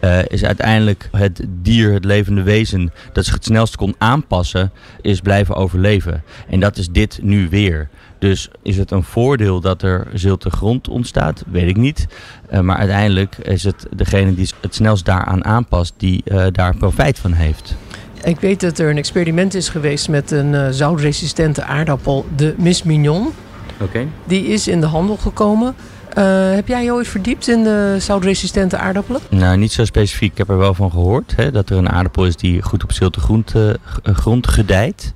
Uh, 0.03 0.19
is 0.27 0.43
uiteindelijk 0.45 1.09
het 1.11 1.45
dier, 1.49 1.93
het 1.93 2.05
levende 2.05 2.41
wezen, 2.43 2.91
dat 3.13 3.25
zich 3.25 3.33
het 3.33 3.45
snelst 3.45 3.75
kon 3.75 3.95
aanpassen, 3.97 4.71
is 5.01 5.19
blijven 5.19 5.55
overleven. 5.55 6.23
En 6.49 6.59
dat 6.59 6.77
is 6.77 6.89
dit 6.89 7.19
nu 7.21 7.49
weer. 7.49 7.89
Dus 8.19 8.49
is 8.61 8.77
het 8.77 8.91
een 8.91 9.03
voordeel 9.03 9.59
dat 9.59 9.81
er 9.81 10.07
zilte 10.13 10.49
grond 10.49 10.87
ontstaat? 10.87 11.43
Weet 11.51 11.69
ik 11.69 11.77
niet. 11.77 12.07
Uh, 12.53 12.59
maar 12.59 12.77
uiteindelijk 12.77 13.37
is 13.37 13.63
het 13.63 13.85
degene 13.95 14.35
die 14.35 14.49
het 14.61 14.75
snelst 14.75 15.05
daaraan 15.05 15.45
aanpast, 15.45 15.93
die 15.97 16.23
uh, 16.25 16.45
daar 16.51 16.77
profijt 16.77 17.19
van 17.19 17.33
heeft. 17.33 17.75
Ik 18.23 18.39
weet 18.39 18.59
dat 18.59 18.79
er 18.79 18.89
een 18.89 18.97
experiment 18.97 19.53
is 19.53 19.69
geweest 19.69 20.09
met 20.09 20.31
een 20.31 20.53
uh, 20.53 20.67
zoutresistente 20.69 21.63
aardappel, 21.63 22.25
de 22.35 22.53
Miss 22.57 22.83
Mignon. 22.83 23.29
Okay. 23.79 24.07
Die 24.23 24.45
is 24.45 24.67
in 24.67 24.81
de 24.81 24.87
handel 24.87 25.17
gekomen. 25.17 25.75
Uh, 26.17 26.53
heb 26.53 26.67
jij 26.67 26.83
je 26.83 26.93
ooit 26.93 27.07
verdiept 27.07 27.47
in 27.47 27.63
de 27.63 27.95
zoutresistente 27.99 28.77
aardappelen? 28.77 29.21
Nou, 29.29 29.57
niet 29.57 29.71
zo 29.71 29.85
specifiek. 29.85 30.31
Ik 30.31 30.37
heb 30.37 30.49
er 30.49 30.57
wel 30.57 30.73
van 30.73 30.91
gehoord. 30.91 31.33
Hè, 31.35 31.51
dat 31.51 31.69
er 31.69 31.77
een 31.77 31.89
aardappel 31.89 32.25
is 32.25 32.35
die 32.35 32.61
goed 32.61 32.83
op 32.83 32.91
zilte 32.91 33.19
grond, 33.19 33.55
uh, 33.55 33.69
grond 34.03 34.47
gedijt. 34.47 35.13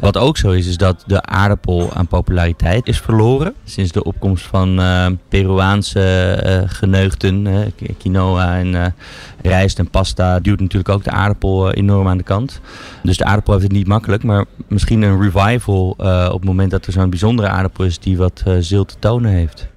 Wat 0.00 0.16
ook 0.16 0.36
zo 0.36 0.50
is, 0.50 0.66
is 0.66 0.76
dat 0.76 1.04
de 1.06 1.22
aardappel 1.22 1.92
aan 1.92 2.06
populariteit 2.06 2.88
is 2.88 3.00
verloren. 3.00 3.54
Sinds 3.64 3.92
de 3.92 4.04
opkomst 4.04 4.46
van 4.46 4.80
uh, 4.80 5.06
Peruaanse 5.28 6.64
geneugten, 6.66 7.48
quinoa 7.98 8.56
en 8.56 8.94
rijst 9.42 9.78
en 9.78 9.90
pasta, 9.90 10.40
duwt 10.40 10.60
natuurlijk 10.60 10.88
ook 10.88 11.04
de 11.04 11.10
aardappel 11.10 11.72
enorm 11.72 12.08
aan 12.08 12.16
de 12.16 12.22
kant. 12.22 12.60
Dus 13.02 13.16
de 13.16 13.24
aardappel 13.24 13.52
heeft 13.52 13.64
het 13.64 13.76
niet 13.76 13.86
makkelijk, 13.86 14.22
maar 14.22 14.44
misschien 14.68 15.02
een 15.02 15.22
revival 15.22 15.88
op 16.28 16.32
het 16.32 16.44
moment 16.44 16.70
dat 16.70 16.86
er 16.86 16.92
zo'n 16.92 17.10
bijzondere 17.10 17.48
aardappel 17.48 17.84
is 17.84 17.98
die 17.98 18.16
wat 18.16 18.42
zilte 18.60 18.94
tonen 18.98 19.30
heeft. 19.30 19.70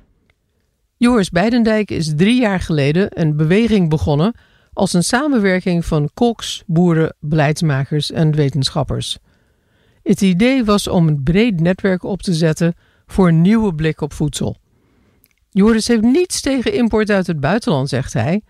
Joris 0.97 1.29
Beidendijk 1.29 1.91
is 1.91 2.13
drie 2.15 2.41
jaar 2.41 2.59
geleden 2.59 3.21
een 3.21 3.37
beweging 3.37 3.89
begonnen 3.89 4.33
als 4.73 4.93
een 4.93 5.03
samenwerking 5.03 5.85
van 5.85 6.09
koks, 6.13 6.63
boeren, 6.65 7.15
beleidsmakers 7.19 8.11
en 8.11 8.35
wetenschappers. 8.35 9.17
Het 10.03 10.21
idee 10.21 10.63
was 10.63 10.87
om 10.87 11.07
een 11.07 11.23
breed 11.23 11.59
netwerk 11.59 12.03
op 12.03 12.21
te 12.21 12.33
zetten 12.33 12.73
voor 13.05 13.27
een 13.27 13.41
nieuwe 13.41 13.75
blik 13.75 14.01
op 14.01 14.13
voedsel. 14.13 14.57
Joris 15.49 15.87
heeft 15.87 16.01
niets 16.01 16.41
tegen 16.41 16.73
import 16.73 17.09
uit 17.09 17.27
het 17.27 17.39
buitenland, 17.39 17.89
zegt 17.89 18.13
hij, 18.13 18.41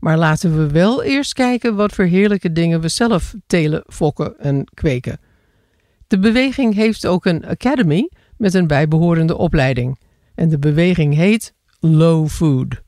maar 0.00 0.18
laten 0.18 0.56
we 0.56 0.66
wel 0.66 1.02
eerst 1.02 1.32
kijken 1.32 1.74
wat 1.74 1.92
voor 1.92 2.04
heerlijke 2.04 2.52
dingen 2.52 2.80
we 2.80 2.88
zelf 2.88 3.34
telen, 3.46 3.84
fokken 3.86 4.38
en 4.38 4.64
kweken. 4.74 5.20
De 6.06 6.18
beweging 6.18 6.74
heeft 6.74 7.06
ook 7.06 7.26
een 7.26 7.46
academy 7.46 8.10
met 8.36 8.54
een 8.54 8.66
bijbehorende 8.66 9.36
opleiding. 9.36 9.98
En 10.34 10.48
de 10.48 10.58
beweging 10.58 11.14
heet 11.14 11.54
Low 11.80 12.28
Food. 12.28 12.82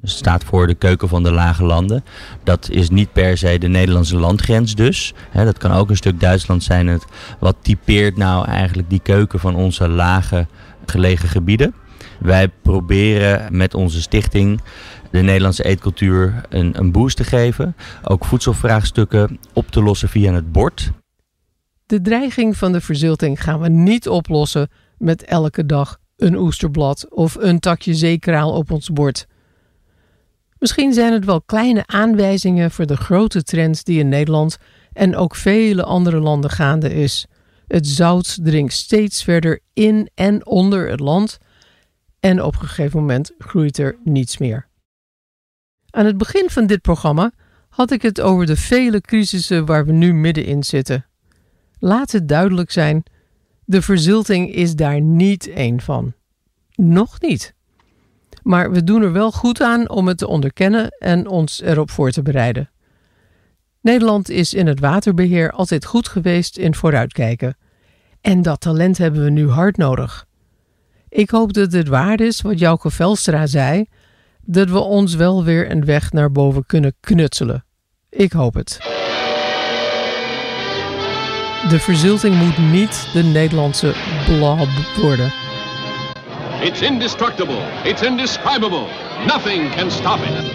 Het 0.00 0.10
staat 0.10 0.44
voor 0.44 0.66
de 0.66 0.74
keuken 0.74 1.08
van 1.08 1.22
de 1.22 1.32
lage 1.32 1.64
landen. 1.64 2.04
Dat 2.44 2.68
is 2.70 2.90
niet 2.90 3.12
per 3.12 3.38
se 3.38 3.58
de 3.58 3.68
Nederlandse 3.68 4.16
landgrens 4.16 4.74
dus. 4.74 5.14
dat 5.32 5.58
kan 5.58 5.72
ook 5.72 5.90
een 5.90 5.96
stuk 5.96 6.20
Duitsland 6.20 6.62
zijn. 6.62 7.00
Wat 7.38 7.56
typeert 7.60 8.16
nou 8.16 8.46
eigenlijk 8.46 8.90
die 8.90 9.00
keuken 9.00 9.40
van 9.40 9.54
onze 9.54 9.88
lage 9.88 10.46
gelegen 10.86 11.28
gebieden? 11.28 11.74
Wij 12.18 12.48
proberen 12.48 13.56
met 13.56 13.74
onze 13.74 14.00
stichting 14.00 14.60
de 15.10 15.20
Nederlandse 15.20 15.64
eetcultuur 15.64 16.42
een, 16.48 16.78
een 16.78 16.92
boost 16.92 17.16
te 17.16 17.24
geven. 17.24 17.76
Ook 18.02 18.24
voedselvraagstukken 18.24 19.38
op 19.52 19.70
te 19.70 19.82
lossen 19.82 20.08
via 20.08 20.32
het 20.32 20.52
bord. 20.52 20.90
De 21.86 22.00
dreiging 22.00 22.56
van 22.56 22.72
de 22.72 22.80
verzilting 22.80 23.42
gaan 23.42 23.60
we 23.60 23.68
niet 23.68 24.08
oplossen 24.08 24.70
met 24.98 25.24
elke 25.24 25.66
dag 25.66 25.98
een 26.22 26.36
oesterblad 26.36 27.06
of 27.10 27.34
een 27.34 27.60
takje 27.60 27.94
zeekraal 27.94 28.52
op 28.52 28.70
ons 28.70 28.90
bord. 28.90 29.26
Misschien 30.58 30.92
zijn 30.92 31.12
het 31.12 31.24
wel 31.24 31.42
kleine 31.42 31.86
aanwijzingen 31.86 32.70
voor 32.70 32.86
de 32.86 32.96
grote 32.96 33.42
trend 33.42 33.84
die 33.84 33.98
in 33.98 34.08
Nederland 34.08 34.58
en 34.92 35.16
ook 35.16 35.36
vele 35.36 35.84
andere 35.84 36.20
landen 36.20 36.50
gaande 36.50 36.94
is. 36.94 37.26
Het 37.66 37.86
zout 37.86 38.38
dringt 38.42 38.72
steeds 38.72 39.24
verder 39.24 39.60
in 39.72 40.10
en 40.14 40.46
onder 40.46 40.90
het 40.90 41.00
land 41.00 41.38
en 42.20 42.42
op 42.42 42.54
een 42.54 42.68
gegeven 42.68 43.00
moment 43.00 43.32
groeit 43.38 43.78
er 43.78 43.96
niets 44.04 44.38
meer. 44.38 44.68
Aan 45.90 46.06
het 46.06 46.18
begin 46.18 46.50
van 46.50 46.66
dit 46.66 46.80
programma 46.80 47.32
had 47.68 47.90
ik 47.90 48.02
het 48.02 48.20
over 48.20 48.46
de 48.46 48.56
vele 48.56 49.00
crisissen 49.00 49.66
waar 49.66 49.86
we 49.86 49.92
nu 49.92 50.14
middenin 50.14 50.62
zitten. 50.62 51.06
Laat 51.78 52.12
het 52.12 52.28
duidelijk 52.28 52.70
zijn 52.70 53.02
de 53.72 53.82
verzilting 53.82 54.54
is 54.54 54.74
daar 54.74 55.00
niet 55.00 55.48
één 55.48 55.80
van. 55.80 56.12
Nog 56.74 57.20
niet. 57.20 57.54
Maar 58.42 58.70
we 58.70 58.84
doen 58.84 59.02
er 59.02 59.12
wel 59.12 59.32
goed 59.32 59.60
aan 59.60 59.88
om 59.88 60.08
het 60.08 60.18
te 60.18 60.26
onderkennen 60.26 60.96
en 60.98 61.28
ons 61.28 61.62
erop 61.62 61.90
voor 61.90 62.10
te 62.10 62.22
bereiden. 62.22 62.70
Nederland 63.80 64.28
is 64.28 64.54
in 64.54 64.66
het 64.66 64.80
waterbeheer 64.80 65.50
altijd 65.50 65.84
goed 65.84 66.08
geweest 66.08 66.58
in 66.58 66.74
vooruitkijken. 66.74 67.56
En 68.20 68.42
dat 68.42 68.60
talent 68.60 68.98
hebben 68.98 69.24
we 69.24 69.30
nu 69.30 69.48
hard 69.48 69.76
nodig. 69.76 70.26
Ik 71.08 71.30
hoop 71.30 71.52
dat 71.52 71.72
het 71.72 71.88
waar 71.88 72.20
is 72.20 72.40
wat 72.40 72.58
Jouke 72.58 72.90
Velstra 72.90 73.46
zei, 73.46 73.84
dat 74.42 74.68
we 74.68 74.78
ons 74.78 75.14
wel 75.14 75.44
weer 75.44 75.70
een 75.70 75.84
weg 75.84 76.12
naar 76.12 76.32
boven 76.32 76.66
kunnen 76.66 76.94
knutselen. 77.00 77.64
Ik 78.08 78.32
hoop 78.32 78.54
het. 78.54 78.78
De 81.68 81.78
verzilting 81.78 82.34
moet 82.34 82.58
niet 82.58 83.08
de 83.12 83.22
Nederlandse 83.22 83.94
blob 84.26 84.68
worden. 84.96 85.32
It's 86.62 86.80
indestructible. 86.80 87.58
It's 87.84 88.02
indescribable. 88.02 88.86
Nothing 89.26 89.74
can 89.74 89.90
stop 89.90 90.18
it. 90.18 90.52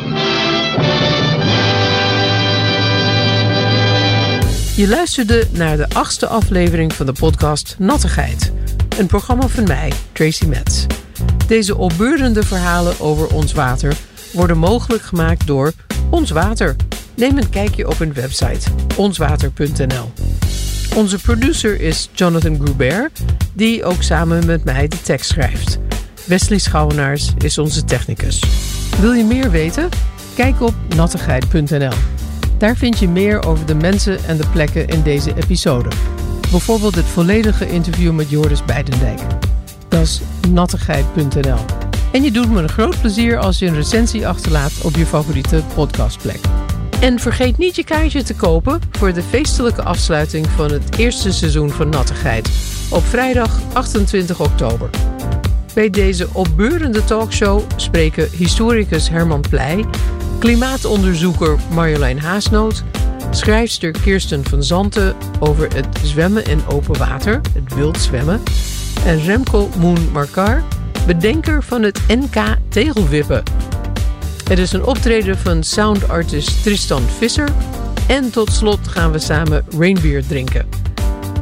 Je 4.75 4.87
luisterde 4.87 5.47
naar 5.51 5.77
de 5.77 5.89
achtste 5.89 6.27
aflevering 6.27 6.93
van 6.93 7.05
de 7.05 7.13
podcast 7.13 7.75
Nattigheid. 7.79 8.51
Een 8.97 9.07
programma 9.07 9.47
van 9.47 9.63
mij, 9.63 9.91
Tracy 10.11 10.45
Metz. 10.45 10.85
Deze 11.47 11.77
opbeurende 11.77 12.43
verhalen 12.43 12.99
over 12.99 13.33
ons 13.33 13.53
water 13.53 13.95
worden 14.33 14.57
mogelijk 14.57 15.03
gemaakt 15.03 15.47
door 15.47 15.73
Ons 16.09 16.31
Water. 16.31 16.75
Neem 17.15 17.37
een 17.37 17.49
kijkje 17.49 17.87
op 17.87 17.97
hun 17.97 18.13
website 18.13 18.69
onswater.nl. 18.95 20.11
Onze 20.95 21.19
producer 21.19 21.81
is 21.81 22.09
Jonathan 22.13 22.55
Goubert, 22.55 23.19
die 23.53 23.83
ook 23.83 24.01
samen 24.01 24.45
met 24.45 24.63
mij 24.63 24.87
de 24.87 25.01
tekst 25.01 25.29
schrijft. 25.29 25.79
Wesley 26.25 26.57
Schouwenaars 26.57 27.33
is 27.37 27.57
onze 27.57 27.83
technicus. 27.83 28.43
Wil 28.99 29.13
je 29.13 29.23
meer 29.23 29.51
weten? 29.51 29.89
Kijk 30.35 30.61
op 30.61 30.73
nattigheid.nl. 30.95 31.93
Daar 32.57 32.75
vind 32.75 32.99
je 32.99 33.07
meer 33.07 33.45
over 33.45 33.65
de 33.65 33.75
mensen 33.75 34.23
en 34.25 34.37
de 34.37 34.47
plekken 34.51 34.87
in 34.87 35.01
deze 35.01 35.33
episode. 35.35 35.89
Bijvoorbeeld 36.51 36.95
het 36.95 37.05
volledige 37.05 37.69
interview 37.69 38.13
met 38.13 38.29
Joris 38.29 38.65
Beidendijk. 38.65 39.19
Dat 39.87 40.01
is 40.01 40.21
nattigheid.nl. 40.49 41.59
En 42.11 42.23
je 42.23 42.31
doet 42.31 42.51
me 42.51 42.61
een 42.61 42.69
groot 42.69 43.01
plezier 43.01 43.37
als 43.37 43.59
je 43.59 43.65
een 43.65 43.75
recensie 43.75 44.27
achterlaat 44.27 44.71
op 44.83 44.95
je 44.95 45.05
favoriete 45.05 45.63
podcastplek. 45.75 46.39
En 46.99 47.19
vergeet 47.19 47.57
niet 47.57 47.75
je 47.75 47.83
kaartje 47.83 48.23
te 48.23 48.35
kopen 48.35 48.81
voor 48.91 49.13
de 49.13 49.21
feestelijke 49.21 49.83
afsluiting 49.83 50.47
van 50.47 50.71
het 50.71 50.97
eerste 50.97 51.31
seizoen 51.31 51.69
van 51.69 51.89
Nattigheid 51.89 52.49
op 52.89 53.03
vrijdag 53.03 53.59
28 53.73 54.39
oktober. 54.39 54.89
Bij 55.73 55.89
deze 55.89 56.27
opbeurende 56.33 57.03
talkshow 57.03 57.61
spreken 57.75 58.29
historicus 58.31 59.09
Herman 59.09 59.41
Pleij, 59.49 59.85
klimaatonderzoeker 60.39 61.57
Marjolein 61.73 62.19
Haasnoot, 62.19 62.83
schrijfster 63.29 63.91
Kirsten 63.91 64.45
van 64.45 64.63
Zanten 64.63 65.15
over 65.39 65.73
het 65.75 65.87
zwemmen 66.03 66.45
in 66.45 66.61
open 66.67 66.97
water, 66.97 67.41
het 67.53 67.73
wild 67.73 67.97
zwemmen, 67.97 68.41
en 69.05 69.23
Remco 69.23 69.69
Moen 69.77 70.11
Markar, 70.11 70.63
bedenker 71.05 71.63
van 71.63 71.83
het 71.83 71.99
NK 72.07 72.57
Tegelwippen. 72.69 73.43
Het 74.47 74.59
is 74.59 74.73
een 74.73 74.85
optreden 74.85 75.37
van 75.37 75.63
soundartist 75.63 76.63
Tristan 76.63 77.01
Visser 77.17 77.49
en 78.07 78.31
tot 78.31 78.51
slot 78.51 78.87
gaan 78.87 79.11
we 79.11 79.19
samen 79.19 79.65
Rainbeer 79.77 80.27
drinken. 80.27 80.69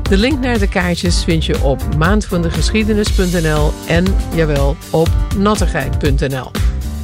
De 0.10 0.18
link 0.18 0.40
naar 0.40 0.60
de 0.60 0.70
kaartjes 0.70 1.24
vind 1.24 1.46
je 1.46 1.64
op 1.64 1.96
maandvandegeschiedenis.nl 1.98 3.72
en, 3.88 4.06
jawel, 4.34 4.76
op 4.92 5.10
nattigheid.nl. 5.38 6.52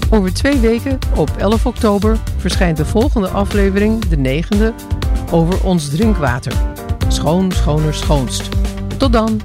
Over 0.10 0.34
twee 0.34 0.60
weken, 0.60 1.00
op 1.16 1.30
11 1.38 1.66
oktober, 1.66 2.18
verschijnt 2.38 2.78
de 2.78 2.86
volgende 2.86 3.28
aflevering, 3.28 4.06
de 4.06 4.18
negende, 4.18 4.74
over 5.32 5.64
ons 5.64 5.90
drinkwater. 5.90 6.54
Schoon, 7.08 7.52
schoner, 7.52 7.94
schoonst. 7.94 8.50
Tot 8.98 9.14
dan! 9.14 9.42